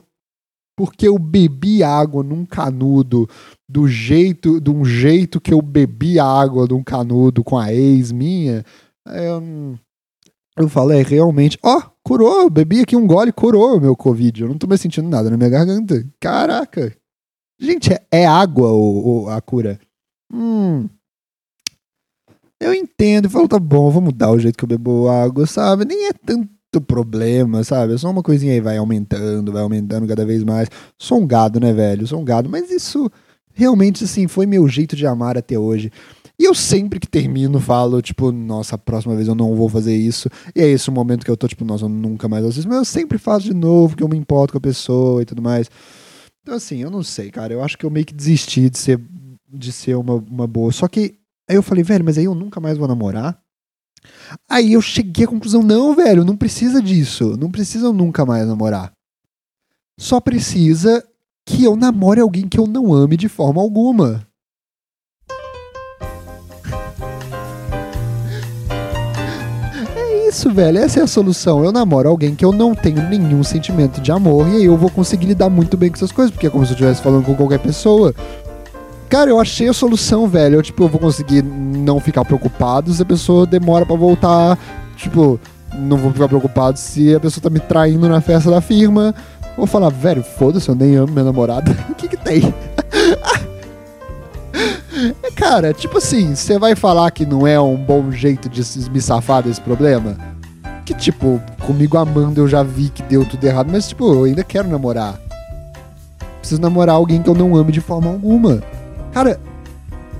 porque 0.76 1.08
eu 1.08 1.20
bebi 1.20 1.84
água 1.84 2.24
num 2.24 2.46
canudo 2.46 3.30
do 3.70 3.88
jeito, 3.88 4.60
de 4.60 4.72
um 4.72 4.84
jeito 4.84 5.40
que 5.40 5.54
eu 5.54 5.62
bebi 5.62 6.20
água 6.20 6.68
de 6.68 6.74
um 6.74 6.84
canudo 6.84 7.44
com 7.44 7.58
a 7.58 7.72
ex 7.72 8.12
minha, 8.12 8.66
eu, 9.06 9.78
eu 10.56 10.70
falei, 10.70 11.02
realmente, 11.02 11.58
ó, 11.64 11.78
oh, 11.78 11.84
curou, 12.04 12.50
bebi 12.50 12.82
aqui 12.82 12.96
um 12.96 13.08
gole, 13.08 13.32
curou 13.32 13.78
o 13.78 13.82
meu 13.82 13.96
Covid. 13.96 14.44
Eu 14.44 14.50
não 14.50 14.58
tô 14.58 14.68
mais 14.68 14.82
sentindo 14.82 15.10
nada 15.10 15.30
na 15.30 15.38
minha 15.38 15.50
garganta. 15.50 16.06
Caraca. 16.20 16.96
Gente, 17.60 17.92
é, 17.92 18.06
é 18.12 18.26
água 18.26 18.72
o, 18.72 19.30
a 19.30 19.42
cura. 19.42 19.80
Hum. 20.32 20.88
Eu 22.60 22.74
entendo. 22.74 23.30
Falo, 23.30 23.48
tá 23.48 23.60
bom, 23.60 23.90
vou 23.90 24.02
mudar 24.02 24.32
o 24.32 24.40
jeito 24.40 24.58
que 24.58 24.64
eu 24.64 24.70
bebo 24.70 25.10
água, 25.10 25.48
sabe? 25.48 25.86
Nem 25.86 26.08
é 26.08 26.14
tanto 26.14 26.82
problema, 26.82 27.64
sabe? 27.64 27.94
É 27.94 27.98
só 27.98 28.10
uma 28.10 28.24
coisinha 28.24 28.54
aí, 28.54 28.62
vai 28.62 28.78
aumentando, 28.78 29.52
vai 29.52 29.62
aumentando 29.62 30.08
cada 30.08 30.26
vez 30.26 30.44
mais. 30.44 30.70
Sou 30.98 31.20
um 31.20 31.28
gado, 31.28 31.60
né, 31.60 31.74
velho? 31.74 32.06
Sou 32.06 32.20
um 32.20 32.26
gado, 32.26 32.50
mas 32.50 32.70
isso 32.70 33.12
realmente, 33.54 34.04
assim, 34.04 34.28
foi 34.28 34.46
meu 34.46 34.68
jeito 34.68 34.96
de 34.96 35.06
amar 35.06 35.38
até 35.38 35.58
hoje. 35.58 35.92
E 36.40 36.46
eu 36.46 36.56
sempre 36.56 37.00
que 37.00 37.08
termino 37.08 37.60
falo, 37.60 38.02
tipo, 38.02 38.32
nossa, 38.32 38.76
a 38.76 38.78
próxima 38.78 39.16
vez 39.16 39.28
eu 39.28 39.36
não 39.36 39.56
vou 39.56 39.70
fazer 39.70 39.96
isso. 39.96 40.30
E 40.56 40.62
é 40.62 40.68
esse 40.68 40.90
o 40.90 40.92
momento 40.92 41.24
que 41.24 41.30
eu 41.30 41.38
tô, 41.38 41.48
tipo, 41.48 41.64
nossa, 41.64 41.86
eu 41.86 41.90
nunca 41.90 42.28
mais 42.28 42.44
faço 42.44 42.60
isso. 42.60 42.68
Mas 42.68 42.78
eu 42.78 42.86
sempre 42.86 43.18
faço 43.18 43.46
de 43.46 43.54
novo, 43.54 43.96
que 43.96 44.04
eu 44.04 44.10
me 44.10 44.18
importo 44.18 44.54
com 44.54 44.58
a 44.58 44.62
pessoa 44.62 45.22
e 45.22 45.26
tudo 45.26 45.42
mais. 45.42 45.70
Então, 46.42 46.56
assim, 46.56 46.82
eu 46.82 46.90
não 46.90 47.04
sei, 47.04 47.30
cara. 47.30 47.54
Eu 47.54 47.64
acho 47.64 47.78
que 47.78 47.86
eu 47.86 47.90
meio 47.90 48.06
que 48.06 48.14
desisti 48.14 48.70
de 48.70 48.78
ser, 48.78 49.00
de 49.48 49.72
ser 49.72 49.96
uma, 49.96 50.16
uma 50.16 50.48
boa. 50.48 50.72
Só 50.72 50.88
que 50.88 51.16
aí 51.48 51.56
eu 51.56 51.64
falei, 51.64 51.84
velho, 51.84 52.04
mas 52.04 52.18
aí 52.18 52.26
eu 52.26 52.36
nunca 52.36 52.60
mais 52.60 52.78
vou 52.78 52.88
namorar. 52.88 53.40
Aí 54.50 54.74
eu 54.74 54.82
cheguei 54.82 55.26
à 55.26 55.28
conclusão, 55.28 55.64
não, 55.64 55.96
velho, 55.96 56.26
não 56.26 56.36
precisa 56.36 56.82
disso. 56.82 57.38
Não 57.38 57.52
precisa 57.52 57.94
nunca 57.94 58.26
mais 58.26 58.48
namorar. 58.48 58.92
só 60.00 60.20
precisa 60.20 61.04
que 61.46 61.64
eu 61.64 61.76
namore 61.76 62.20
alguém 62.20 62.48
que 62.48 62.60
eu 62.60 62.66
não 62.66 62.94
ame 62.94 63.16
de 63.18 63.30
forma 63.30 63.62
alguma. 63.62 64.26
Isso, 70.34 70.50
velho. 70.52 70.80
Essa 70.80 71.00
é 71.00 71.04
a 71.04 71.08
solução. 71.08 71.64
Eu 71.64 71.72
namoro 71.72 72.10
alguém 72.10 72.34
que 72.34 72.44
eu 72.44 72.52
não 72.52 72.74
tenho 72.74 73.02
nenhum 73.08 73.44
sentimento 73.44 74.02
de 74.02 74.12
amor 74.12 74.48
e 74.50 74.58
aí 74.58 74.66
eu 74.66 74.76
vou 74.76 74.90
conseguir 74.90 75.28
lidar 75.28 75.48
muito 75.48 75.78
bem 75.78 75.90
com 75.90 75.96
essas 75.96 76.12
coisas, 76.12 76.32
porque 76.32 76.48
é 76.48 76.50
como 76.50 76.66
se 76.66 76.72
eu 76.72 76.76
estivesse 76.76 77.02
falando 77.02 77.24
com 77.24 77.36
qualquer 77.36 77.60
pessoa. 77.60 78.14
Cara, 79.08 79.30
eu 79.30 79.40
achei 79.40 79.70
a 79.70 79.74
solução, 79.74 80.28
velho. 80.28 80.56
Eu, 80.56 80.64
tipo, 80.64 80.84
eu 80.84 80.88
vou 80.88 81.00
conseguir 81.00 81.44
não 81.44 82.00
ficar 82.00 82.26
preocupado 82.26 82.92
se 82.92 83.02
a 83.02 83.06
pessoa 83.06 83.46
demora 83.46 83.86
para 83.86 83.96
voltar. 83.96 84.58
Tipo, 84.98 85.40
não 85.76 85.98
vou 85.98 86.12
ficar 86.12 86.28
preocupado 86.28 86.80
se 86.80 87.14
a 87.14 87.20
pessoa 87.20 87.44
tá 87.44 87.50
me 87.52 87.60
traindo 87.60 88.10
na 88.10 88.20
festa 88.20 88.50
da 88.50 88.60
firma. 88.60 89.14
Vou 89.56 89.68
falar, 89.68 89.90
velho, 89.90 90.24
foda-se, 90.24 90.68
eu 90.68 90.74
nem 90.74 90.96
amo 90.96 91.14
minha 91.14 91.26
namorada. 91.26 91.78
O 91.92 91.96
que 91.96 92.08
que 92.08 92.18
tem? 92.18 92.54
Cara, 95.36 95.74
tipo 95.74 95.98
assim, 95.98 96.36
você 96.36 96.60
vai 96.60 96.76
falar 96.76 97.10
que 97.12 97.26
não 97.26 97.46
é 97.46 97.60
um 97.60 97.76
bom 97.76 98.12
jeito 98.12 98.48
de 98.48 98.62
me 98.92 99.02
safar 99.02 99.44
desse 99.44 99.60
problema? 99.60 100.16
Que, 100.86 100.94
tipo, 100.94 101.42
comigo 101.66 101.98
amando 101.98 102.42
eu 102.42 102.48
já 102.48 102.62
vi 102.62 102.90
que 102.90 103.02
deu 103.04 103.26
tudo 103.26 103.44
errado, 103.44 103.70
mas, 103.72 103.88
tipo, 103.88 104.14
eu 104.14 104.24
ainda 104.26 104.44
quero 104.44 104.68
namorar. 104.68 105.20
Preciso 106.40 106.62
namorar 106.62 106.96
alguém 106.96 107.22
que 107.22 107.30
eu 107.30 107.36
não 107.36 107.56
ame 107.56 107.72
de 107.72 107.82
forma 107.82 108.10
alguma. 108.10 108.62
Cara, 109.14 109.40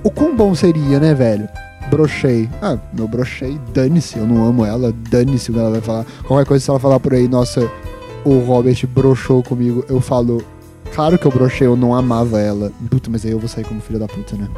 o 0.02 0.10
quão 0.10 0.34
bom 0.34 0.54
seria, 0.54 0.98
né, 0.98 1.14
velho? 1.14 1.48
Brochei. 1.90 2.48
Ah, 2.62 2.78
meu 2.92 3.06
brochei, 3.06 3.60
dane-se, 3.72 4.18
eu 4.18 4.26
não 4.26 4.46
amo 4.46 4.64
ela, 4.64 4.92
dane-se 5.10 5.50
o 5.50 5.54
que 5.54 5.60
ela 5.60 5.70
vai 5.70 5.80
falar. 5.80 6.06
Qualquer 6.26 6.46
coisa, 6.46 6.64
se 6.64 6.70
ela 6.70 6.80
falar 6.80 6.98
por 6.98 7.12
aí, 7.12 7.28
nossa, 7.28 7.70
o 8.24 8.38
Robert 8.38 8.86
brochou 8.86 9.42
comigo, 9.42 9.84
eu 9.88 10.00
falo, 10.00 10.42
claro 10.94 11.18
que 11.18 11.26
eu 11.26 11.30
brochei, 11.30 11.66
eu 11.66 11.76
não 11.76 11.94
amava 11.94 12.40
ela. 12.40 12.70
Puta, 12.88 13.10
mas 13.10 13.24
aí 13.24 13.32
eu 13.32 13.38
vou 13.38 13.48
sair 13.48 13.64
como 13.64 13.80
filho 13.80 13.98
da 13.98 14.06
puta, 14.06 14.36
né? 14.36 14.48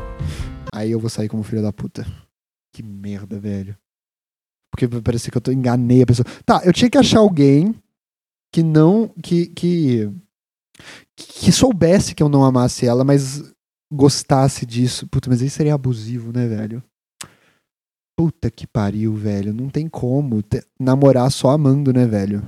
Aí 0.73 0.91
eu 0.91 1.01
vou 1.01 1.09
sair 1.09 1.29
como 1.29 1.43
filho 1.43 1.63
da 1.63 1.73
puta. 1.73 2.07
Que 2.73 2.83
merda, 2.83 3.41
velho. 3.41 3.77
Porque 4.71 4.87
vai 4.87 5.01
parecer 5.01 5.31
que 5.31 5.39
eu 5.39 5.53
enganei 5.53 6.03
a 6.03 6.07
pessoa. 6.07 6.27
Tá, 6.45 6.61
eu 6.65 6.73
tinha 6.73 6.91
que 6.91 6.99
achar 6.99 7.21
alguém 7.21 7.75
que 8.53 8.63
não. 8.63 9.09
que. 9.23 9.47
que, 9.47 10.11
que 11.17 11.51
soubesse 11.51 12.15
que 12.15 12.23
eu 12.23 12.29
não 12.29 12.45
amasse 12.45 12.87
ela, 12.87 13.03
mas 13.03 13.43
gostasse 13.91 14.67
disso. 14.67 15.07
Puta, 15.09 15.31
mas 15.31 15.41
aí 15.41 15.49
seria 15.49 15.75
abusivo, 15.75 16.33
né, 16.33 16.47
velho? 16.47 16.83
Puta 18.15 18.51
que 18.51 18.67
pariu, 18.67 19.15
velho. 19.15 19.55
Não 19.55 19.71
tem 19.71 19.89
como 19.89 20.45
namorar 20.79 21.31
só 21.33 21.51
amando, 21.51 21.93
né, 21.93 22.07
velho? 22.07 22.43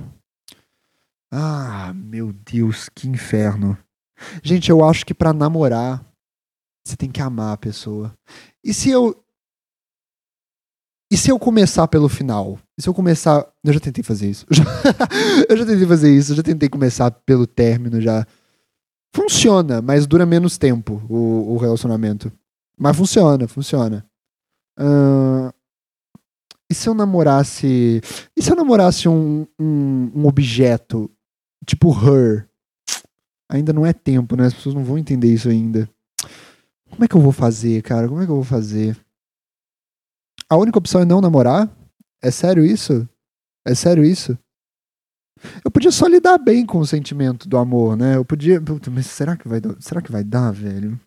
Ah, 1.31 1.93
meu 1.93 2.33
Deus, 2.33 2.89
que 2.89 3.07
inferno. 3.07 3.77
Gente, 4.43 4.69
eu 4.69 4.83
acho 4.83 5.05
que 5.05 5.13
pra 5.13 5.31
namorar, 5.31 6.03
você 6.85 6.97
tem 6.97 7.11
que 7.11 7.21
amar 7.21 7.53
a 7.53 7.57
pessoa. 7.57 8.13
E 8.63 8.73
se 8.73 8.89
eu. 8.89 9.23
E 11.11 11.17
se 11.17 11.31
eu 11.31 11.39
começar 11.39 11.87
pelo 11.87 12.09
final? 12.09 12.59
E 12.77 12.81
se 12.81 12.89
eu 12.89 12.93
começar. 12.93 13.47
Eu 13.63 13.73
já 13.73 13.79
tentei 13.79 14.03
fazer 14.03 14.29
isso. 14.29 14.45
eu 15.49 15.57
já 15.57 15.65
tentei 15.65 15.87
fazer 15.87 16.15
isso. 16.15 16.31
Eu 16.31 16.37
já 16.37 16.43
tentei 16.43 16.69
começar 16.69 17.11
pelo 17.11 17.45
término 17.45 18.01
já. 18.01 18.25
Funciona, 19.15 19.81
mas 19.81 20.05
dura 20.05 20.25
menos 20.25 20.57
tempo 20.57 21.03
o, 21.09 21.53
o 21.53 21.57
relacionamento. 21.57 22.31
Mas 22.77 22.95
funciona, 22.95 23.47
funciona. 23.47 24.05
Ahn, 24.77 25.51
e 26.69 26.75
se 26.75 26.87
eu 26.87 26.93
namorasse. 26.93 28.01
E 28.37 28.41
se 28.41 28.51
eu 28.51 28.55
namorasse 28.55 29.09
um, 29.09 29.47
um, 29.59 30.11
um 30.15 30.27
objeto 30.27 31.09
tipo 31.69 31.91
her? 31.91 32.47
Ainda 33.47 33.71
não 33.71 33.85
é 33.85 33.93
tempo, 33.93 34.35
né? 34.35 34.47
As 34.47 34.53
pessoas 34.53 34.75
não 34.75 34.83
vão 34.83 34.97
entender 34.97 35.31
isso 35.31 35.49
ainda. 35.49 35.89
Como 36.89 37.03
é 37.03 37.07
que 37.07 37.15
eu 37.15 37.21
vou 37.21 37.31
fazer, 37.31 37.81
cara? 37.83 38.07
Como 38.07 38.21
é 38.21 38.25
que 38.25 38.31
eu 38.31 38.35
vou 38.35 38.43
fazer? 38.43 38.97
A 40.49 40.57
única 40.57 40.79
opção 40.79 41.01
é 41.01 41.05
não 41.05 41.21
namorar? 41.21 41.69
É 42.21 42.31
sério 42.31 42.65
isso? 42.65 43.07
É 43.65 43.75
sério 43.75 44.03
isso? 44.03 44.37
Eu 45.63 45.71
podia 45.71 45.91
só 45.91 46.07
lidar 46.07 46.37
bem 46.37 46.65
com 46.65 46.79
o 46.79 46.87
sentimento 46.87 47.47
do 47.47 47.57
amor, 47.57 47.95
né? 47.95 48.17
Eu 48.17 48.25
podia. 48.25 48.61
Mas 48.91 49.05
será 49.05 49.37
que 49.37 49.47
vai? 49.47 49.61
Será 49.79 50.01
que 50.01 50.11
vai 50.11 50.23
dar, 50.23 50.51
velho? 50.51 50.99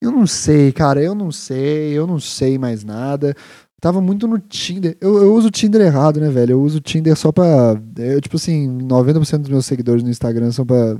Eu 0.00 0.10
não 0.10 0.26
sei, 0.26 0.72
cara. 0.72 1.02
Eu 1.02 1.14
não 1.14 1.30
sei. 1.30 1.92
Eu 1.92 2.06
não 2.06 2.18
sei 2.18 2.58
mais 2.58 2.82
nada. 2.82 3.36
Tava 3.80 4.00
muito 4.00 4.28
no 4.28 4.38
Tinder. 4.38 4.96
Eu, 5.00 5.16
eu 5.22 5.34
uso 5.34 5.48
o 5.48 5.50
Tinder 5.50 5.80
errado, 5.80 6.20
né, 6.20 6.28
velho? 6.28 6.52
Eu 6.52 6.62
uso 6.62 6.78
o 6.78 6.80
Tinder 6.80 7.16
só 7.16 7.32
pra. 7.32 7.80
Eu, 7.96 8.20
tipo 8.20 8.36
assim, 8.36 8.68
90% 8.82 9.38
dos 9.38 9.48
meus 9.48 9.64
seguidores 9.64 10.02
no 10.02 10.10
Instagram 10.10 10.52
são 10.52 10.66
pra. 10.66 10.98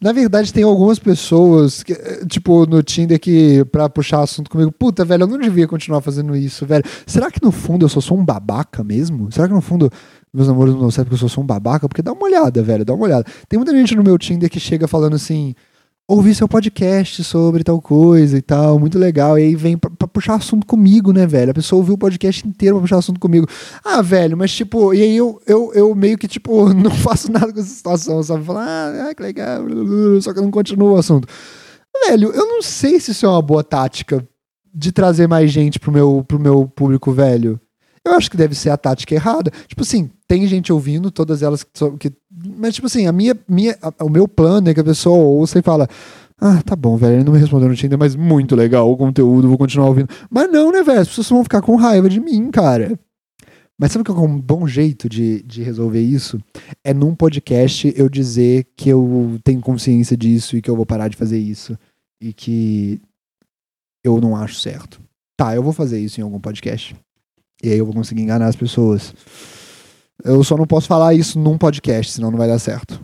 Na 0.00 0.10
verdade, 0.10 0.52
tem 0.52 0.64
algumas 0.64 0.98
pessoas, 0.98 1.84
que, 1.84 1.92
eh, 1.92 2.24
tipo, 2.26 2.66
no 2.66 2.82
Tinder 2.82 3.20
que, 3.20 3.64
pra 3.66 3.88
puxar 3.88 4.20
assunto 4.20 4.50
comigo, 4.50 4.72
puta, 4.72 5.04
velho, 5.04 5.22
eu 5.22 5.26
não 5.28 5.38
devia 5.38 5.68
continuar 5.68 6.00
fazendo 6.00 6.34
isso, 6.34 6.66
velho. 6.66 6.82
Será 7.06 7.30
que 7.30 7.40
no 7.40 7.52
fundo 7.52 7.84
eu 7.84 7.88
só 7.88 8.00
sou 8.00 8.18
um 8.18 8.24
babaca 8.24 8.82
mesmo? 8.82 9.30
Será 9.30 9.46
que 9.46 9.54
no 9.54 9.60
fundo 9.60 9.88
meus 10.34 10.48
namoros 10.48 10.74
não 10.74 10.90
sabem 10.90 11.08
que 11.10 11.14
eu 11.14 11.18
só 11.18 11.28
sou 11.28 11.44
um 11.44 11.46
babaca? 11.46 11.88
Porque 11.88 12.02
dá 12.02 12.12
uma 12.12 12.24
olhada, 12.24 12.64
velho, 12.64 12.84
dá 12.84 12.94
uma 12.94 13.04
olhada. 13.04 13.24
Tem 13.48 13.58
muita 13.58 13.72
gente 13.72 13.94
no 13.94 14.02
meu 14.02 14.18
Tinder 14.18 14.50
que 14.50 14.58
chega 14.58 14.88
falando 14.88 15.14
assim: 15.14 15.54
ouvi 16.08 16.34
seu 16.34 16.48
podcast 16.48 17.24
sobre 17.24 17.64
tal 17.64 17.80
coisa 17.80 18.38
e 18.38 18.42
tal, 18.42 18.78
muito 18.78 18.98
legal. 18.98 19.38
E 19.38 19.42
aí 19.42 19.56
vem 19.56 19.76
pra, 19.76 19.90
pra 19.90 20.06
puxar 20.06 20.34
assunto 20.34 20.66
comigo, 20.66 21.12
né, 21.12 21.26
velho? 21.26 21.50
A 21.50 21.54
pessoa 21.54 21.78
ouviu 21.78 21.94
o 21.94 21.98
podcast 21.98 22.46
inteiro 22.46 22.76
pra 22.76 22.82
puxar 22.82 22.98
assunto 22.98 23.18
comigo. 23.18 23.46
Ah, 23.84 24.00
velho, 24.02 24.36
mas 24.36 24.52
tipo, 24.52 24.94
e 24.94 25.02
aí 25.02 25.16
eu, 25.16 25.40
eu, 25.46 25.72
eu 25.74 25.94
meio 25.94 26.16
que, 26.16 26.28
tipo, 26.28 26.72
não 26.74 26.90
faço 26.90 27.30
nada 27.30 27.52
com 27.52 27.58
essa 27.58 27.68
situação, 27.68 28.22
sabe? 28.22 28.44
Falar, 28.44 28.66
ah, 28.66 29.08
ah, 29.10 29.14
que 29.14 29.22
legal, 29.22 29.62
só 30.20 30.32
que 30.32 30.38
eu 30.38 30.44
não 30.44 30.50
continuo 30.50 30.94
o 30.94 30.98
assunto. 30.98 31.28
Velho, 32.06 32.30
eu 32.32 32.46
não 32.46 32.62
sei 32.62 33.00
se 33.00 33.10
isso 33.10 33.26
é 33.26 33.28
uma 33.28 33.42
boa 33.42 33.64
tática 33.64 34.26
de 34.72 34.92
trazer 34.92 35.26
mais 35.26 35.50
gente 35.50 35.80
pro 35.80 35.90
meu, 35.90 36.22
pro 36.26 36.38
meu 36.38 36.68
público 36.68 37.10
velho. 37.10 37.58
Eu 38.06 38.12
acho 38.14 38.30
que 38.30 38.36
deve 38.36 38.54
ser 38.54 38.70
a 38.70 38.76
tática 38.76 39.14
errada. 39.14 39.50
Tipo 39.66 39.82
assim, 39.82 40.08
tem 40.28 40.46
gente 40.46 40.72
ouvindo, 40.72 41.10
todas 41.10 41.42
elas 41.42 41.64
que. 41.64 41.70
que 41.98 42.12
mas, 42.56 42.74
tipo 42.74 42.86
assim, 42.86 43.06
a 43.06 43.12
minha, 43.12 43.36
minha, 43.48 43.76
a- 43.82 44.04
o 44.04 44.08
meu 44.08 44.28
plano 44.28 44.68
é 44.68 44.74
que 44.74 44.80
a 44.80 44.84
pessoa 44.84 45.16
ouça 45.16 45.58
e 45.58 45.62
fala. 45.62 45.88
Ah, 46.38 46.62
tá 46.62 46.76
bom, 46.76 46.96
velho. 46.98 47.14
Ele 47.16 47.24
não 47.24 47.32
me 47.32 47.38
respondeu 47.38 47.68
no 47.68 47.74
Tinder, 47.74 47.98
mas 47.98 48.14
muito 48.14 48.54
legal 48.54 48.90
o 48.92 48.96
conteúdo, 48.96 49.48
vou 49.48 49.56
continuar 49.56 49.88
ouvindo. 49.88 50.08
Mas 50.30 50.50
não, 50.52 50.70
né, 50.70 50.82
velho? 50.82 51.00
As 51.00 51.08
pessoas 51.08 51.28
vão 51.30 51.42
ficar 51.42 51.62
com 51.62 51.76
raiva 51.76 52.08
de 52.10 52.20
mim, 52.20 52.50
cara. 52.50 52.98
Mas 53.78 53.92
sabe 53.92 54.04
qual 54.04 54.18
é 54.18 54.20
um 54.28 54.38
bom 54.40 54.66
jeito 54.66 55.08
de, 55.08 55.42
de 55.42 55.62
resolver 55.62 56.00
isso? 56.00 56.38
É 56.84 56.92
num 56.94 57.14
podcast 57.14 57.92
eu 57.96 58.08
dizer 58.08 58.66
que 58.76 58.88
eu 58.88 59.38
tenho 59.44 59.60
consciência 59.60 60.16
disso 60.16 60.56
e 60.56 60.62
que 60.62 60.70
eu 60.70 60.76
vou 60.76 60.84
parar 60.86 61.08
de 61.08 61.16
fazer 61.16 61.38
isso. 61.38 61.76
E 62.20 62.32
que 62.32 63.00
eu 64.04 64.20
não 64.20 64.36
acho 64.36 64.56
certo. 64.60 65.00
Tá, 65.38 65.54
eu 65.54 65.62
vou 65.62 65.72
fazer 65.72 65.98
isso 66.00 66.20
em 66.20 66.22
algum 66.24 66.40
podcast. 66.40 66.94
E 67.62 67.70
aí 67.70 67.78
eu 67.78 67.86
vou 67.86 67.94
conseguir 67.94 68.22
enganar 68.22 68.46
as 68.46 68.56
pessoas. 68.56 69.14
Eu 70.24 70.42
só 70.44 70.56
não 70.56 70.66
posso 70.66 70.86
falar 70.86 71.14
isso 71.14 71.38
num 71.38 71.58
podcast, 71.58 72.12
senão 72.12 72.30
não 72.30 72.38
vai 72.38 72.48
dar 72.48 72.58
certo. 72.58 73.02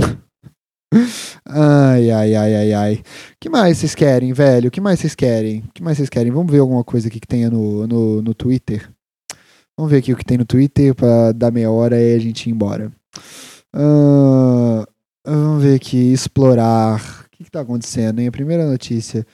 ai, 1.46 2.10
ai, 2.10 2.34
ai, 2.34 2.54
ai, 2.54 2.72
ai. 2.72 2.94
O 2.94 3.02
que 3.40 3.48
mais 3.48 3.78
vocês 3.78 3.94
querem, 3.94 4.32
velho? 4.32 4.68
O 4.68 4.70
que 4.70 4.80
mais 4.80 5.00
vocês 5.00 5.14
querem? 5.14 5.60
O 5.60 5.72
que 5.72 5.82
mais 5.82 5.96
vocês 5.96 6.08
querem? 6.08 6.32
Vamos 6.32 6.50
ver 6.50 6.58
alguma 6.60 6.84
coisa 6.84 7.08
aqui 7.08 7.20
que 7.20 7.26
tenha 7.26 7.50
no, 7.50 7.86
no, 7.86 8.22
no 8.22 8.34
Twitter. 8.34 8.88
Vamos 9.76 9.90
ver 9.92 9.98
aqui 9.98 10.12
o 10.12 10.16
que 10.16 10.24
tem 10.24 10.38
no 10.38 10.44
Twitter 10.46 10.94
pra 10.94 11.32
dar 11.32 11.50
meia 11.50 11.70
hora 11.70 12.00
e 12.00 12.14
a 12.14 12.18
gente 12.18 12.48
ir 12.48 12.52
embora. 12.52 12.90
Ah, 13.74 14.86
vamos 15.26 15.62
ver 15.62 15.74
aqui. 15.74 16.12
Explorar. 16.12 17.26
O 17.26 17.30
que, 17.30 17.44
que 17.44 17.50
tá 17.50 17.60
acontecendo, 17.60 18.20
hein? 18.20 18.28
A 18.28 18.32
primeira 18.32 18.66
notícia. 18.66 19.26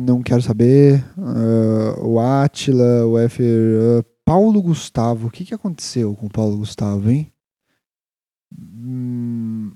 Não 0.00 0.22
quero 0.22 0.40
saber. 0.40 1.04
Ah, 1.18 2.00
o 2.00 2.18
Atila, 2.18 3.06
o 3.06 3.18
F. 3.18 3.42
ah, 3.42 4.04
Paulo 4.24 4.62
Gustavo. 4.62 5.28
O 5.28 5.30
que, 5.30 5.44
que 5.44 5.54
aconteceu 5.54 6.14
com 6.14 6.26
o 6.26 6.30
Paulo 6.30 6.58
Gustavo, 6.58 7.10
hein? 7.10 7.30
Hum, 8.58 9.72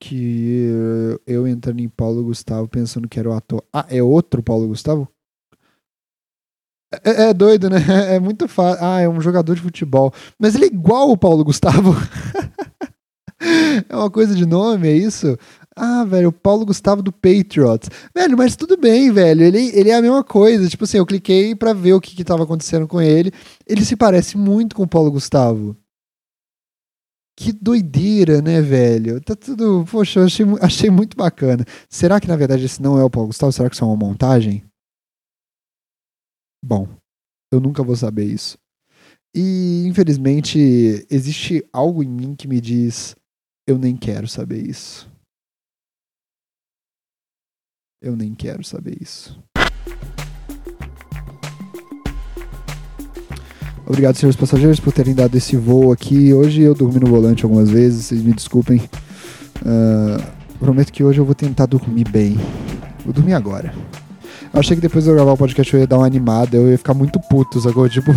que 0.00 0.68
eu 1.26 1.46
entrando 1.46 1.80
em 1.80 1.88
Paulo 1.88 2.24
Gustavo 2.24 2.68
pensando 2.68 3.08
que 3.08 3.18
era 3.18 3.30
o 3.30 3.32
ator. 3.32 3.62
Ah, 3.72 3.86
é 3.88 4.02
outro 4.02 4.42
Paulo 4.42 4.68
Gustavo? 4.68 5.08
É, 7.04 7.30
é 7.30 7.34
doido, 7.34 7.70
né? 7.70 7.78
É 8.14 8.20
muito 8.20 8.48
fácil. 8.48 8.84
Ah, 8.84 9.00
é 9.00 9.08
um 9.08 9.20
jogador 9.20 9.54
de 9.54 9.62
futebol. 9.62 10.12
Mas 10.38 10.54
ele 10.54 10.64
é 10.64 10.68
igual 10.68 11.10
o 11.10 11.16
Paulo 11.16 11.44
Gustavo. 11.44 11.94
é 13.88 13.96
uma 13.96 14.10
coisa 14.10 14.34
de 14.34 14.46
nome, 14.46 14.88
é 14.88 14.96
isso? 14.96 15.38
Ah, 15.76 16.04
velho, 16.04 16.28
o 16.28 16.32
Paulo 16.32 16.64
Gustavo 16.64 17.02
do 17.02 17.10
Patriots. 17.10 17.90
Velho, 18.14 18.36
mas 18.36 18.54
tudo 18.54 18.76
bem, 18.76 19.10
velho. 19.10 19.42
Ele, 19.42 19.70
ele 19.76 19.90
é 19.90 19.94
a 19.94 20.02
mesma 20.02 20.22
coisa. 20.22 20.68
Tipo 20.68 20.84
assim, 20.84 20.98
eu 20.98 21.06
cliquei 21.06 21.54
pra 21.54 21.72
ver 21.72 21.94
o 21.94 22.00
que, 22.00 22.14
que 22.14 22.24
tava 22.24 22.44
acontecendo 22.44 22.86
com 22.86 23.00
ele. 23.00 23.32
Ele 23.66 23.84
se 23.84 23.96
parece 23.96 24.36
muito 24.36 24.76
com 24.76 24.84
o 24.84 24.88
Paulo 24.88 25.10
Gustavo. 25.10 25.76
Que 27.36 27.52
doideira, 27.52 28.40
né, 28.40 28.60
velho? 28.60 29.20
Tá 29.20 29.34
tudo. 29.34 29.84
Poxa, 29.90 30.20
eu 30.20 30.24
achei, 30.26 30.46
achei 30.60 30.90
muito 30.90 31.16
bacana. 31.16 31.64
Será 31.88 32.20
que 32.20 32.28
na 32.28 32.36
verdade 32.36 32.64
esse 32.64 32.80
não 32.80 32.96
é 32.98 33.02
o 33.02 33.10
Paulo 33.10 33.28
Gustavo? 33.28 33.52
Será 33.52 33.68
que 33.68 33.74
isso 33.74 33.84
é 33.84 33.88
uma 33.88 33.96
montagem? 33.96 34.64
Bom, 36.64 36.88
eu 37.52 37.60
nunca 37.60 37.82
vou 37.82 37.96
saber 37.96 38.24
isso. 38.24 38.56
E, 39.34 39.84
infelizmente, 39.86 40.58
existe 41.10 41.66
algo 41.72 42.04
em 42.04 42.08
mim 42.08 42.36
que 42.36 42.46
me 42.46 42.60
diz: 42.60 43.16
eu 43.66 43.76
nem 43.76 43.96
quero 43.96 44.28
saber 44.28 44.64
isso. 44.64 45.12
Eu 48.04 48.14
nem 48.14 48.34
quero 48.34 48.62
saber 48.62 48.98
isso. 49.00 49.34
Obrigado, 53.86 54.16
senhores 54.16 54.36
passageiros, 54.36 54.78
por 54.78 54.92
terem 54.92 55.14
dado 55.14 55.34
esse 55.34 55.56
voo 55.56 55.90
aqui. 55.90 56.34
Hoje 56.34 56.60
eu 56.60 56.74
dormi 56.74 57.00
no 57.00 57.06
volante 57.06 57.44
algumas 57.44 57.70
vezes, 57.70 58.04
vocês 58.04 58.22
me 58.22 58.34
desculpem. 58.34 58.82
Ah, 59.64 60.22
prometo 60.60 60.92
que 60.92 61.02
hoje 61.02 61.18
eu 61.18 61.24
vou 61.24 61.34
tentar 61.34 61.64
dormir 61.64 62.06
bem. 62.06 62.38
Vou 63.06 63.14
dormir 63.14 63.32
agora. 63.32 63.72
Eu 64.52 64.60
achei 64.60 64.76
que 64.76 64.82
depois 64.82 65.04
de 65.04 65.10
eu 65.10 65.14
gravar 65.14 65.32
o 65.32 65.36
podcast 65.38 65.72
eu 65.72 65.80
ia 65.80 65.86
dar 65.86 65.96
uma 65.96 66.06
animada, 66.06 66.58
eu 66.58 66.70
ia 66.70 66.76
ficar 66.76 66.92
muito 66.92 67.18
puto, 67.18 67.58
sacou? 67.58 67.88
Tipo, 67.90 68.12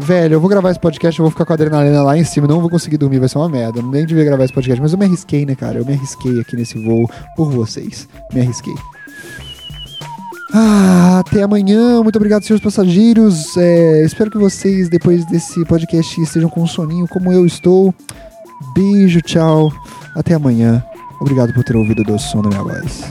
velho, 0.00 0.34
eu 0.36 0.40
vou 0.40 0.48
gravar 0.48 0.70
esse 0.70 0.80
podcast, 0.80 1.20
eu 1.20 1.24
vou 1.24 1.30
ficar 1.30 1.44
com 1.44 1.52
a 1.52 1.54
adrenalina 1.54 2.02
lá 2.02 2.16
em 2.16 2.24
cima, 2.24 2.48
não 2.48 2.62
vou 2.62 2.70
conseguir 2.70 2.96
dormir, 2.96 3.18
vai 3.18 3.28
ser 3.28 3.36
uma 3.36 3.48
merda. 3.50 3.80
Eu 3.80 3.86
nem 3.86 4.06
devia 4.06 4.24
gravar 4.24 4.44
esse 4.44 4.54
podcast, 4.54 4.80
mas 4.80 4.94
eu 4.94 4.98
me 4.98 5.04
arrisquei, 5.04 5.44
né, 5.44 5.54
cara? 5.54 5.78
Eu 5.78 5.84
me 5.84 5.92
arrisquei 5.92 6.40
aqui 6.40 6.56
nesse 6.56 6.82
voo 6.82 7.06
por 7.36 7.50
vocês. 7.50 8.08
Me 8.32 8.40
arrisquei. 8.40 8.74
Ah, 10.52 11.20
até 11.20 11.42
amanhã. 11.42 12.02
Muito 12.02 12.16
obrigado, 12.16 12.42
senhores 12.42 12.62
passageiros. 12.62 13.56
É, 13.56 14.04
espero 14.04 14.30
que 14.30 14.38
vocês, 14.38 14.88
depois 14.88 15.24
desse 15.26 15.64
podcast, 15.64 16.20
estejam 16.20 16.50
com 16.50 16.62
um 16.62 16.66
soninho 16.66 17.08
como 17.08 17.32
eu 17.32 17.46
estou. 17.46 17.94
Beijo, 18.74 19.20
tchau. 19.22 19.72
Até 20.14 20.34
amanhã. 20.34 20.84
Obrigado 21.20 21.54
por 21.54 21.64
ter 21.64 21.76
ouvido 21.76 22.02
o 22.02 22.04
doce 22.04 22.28
som 22.30 22.42
da 22.42 22.48
minha 22.48 22.62
voz. 22.62 23.02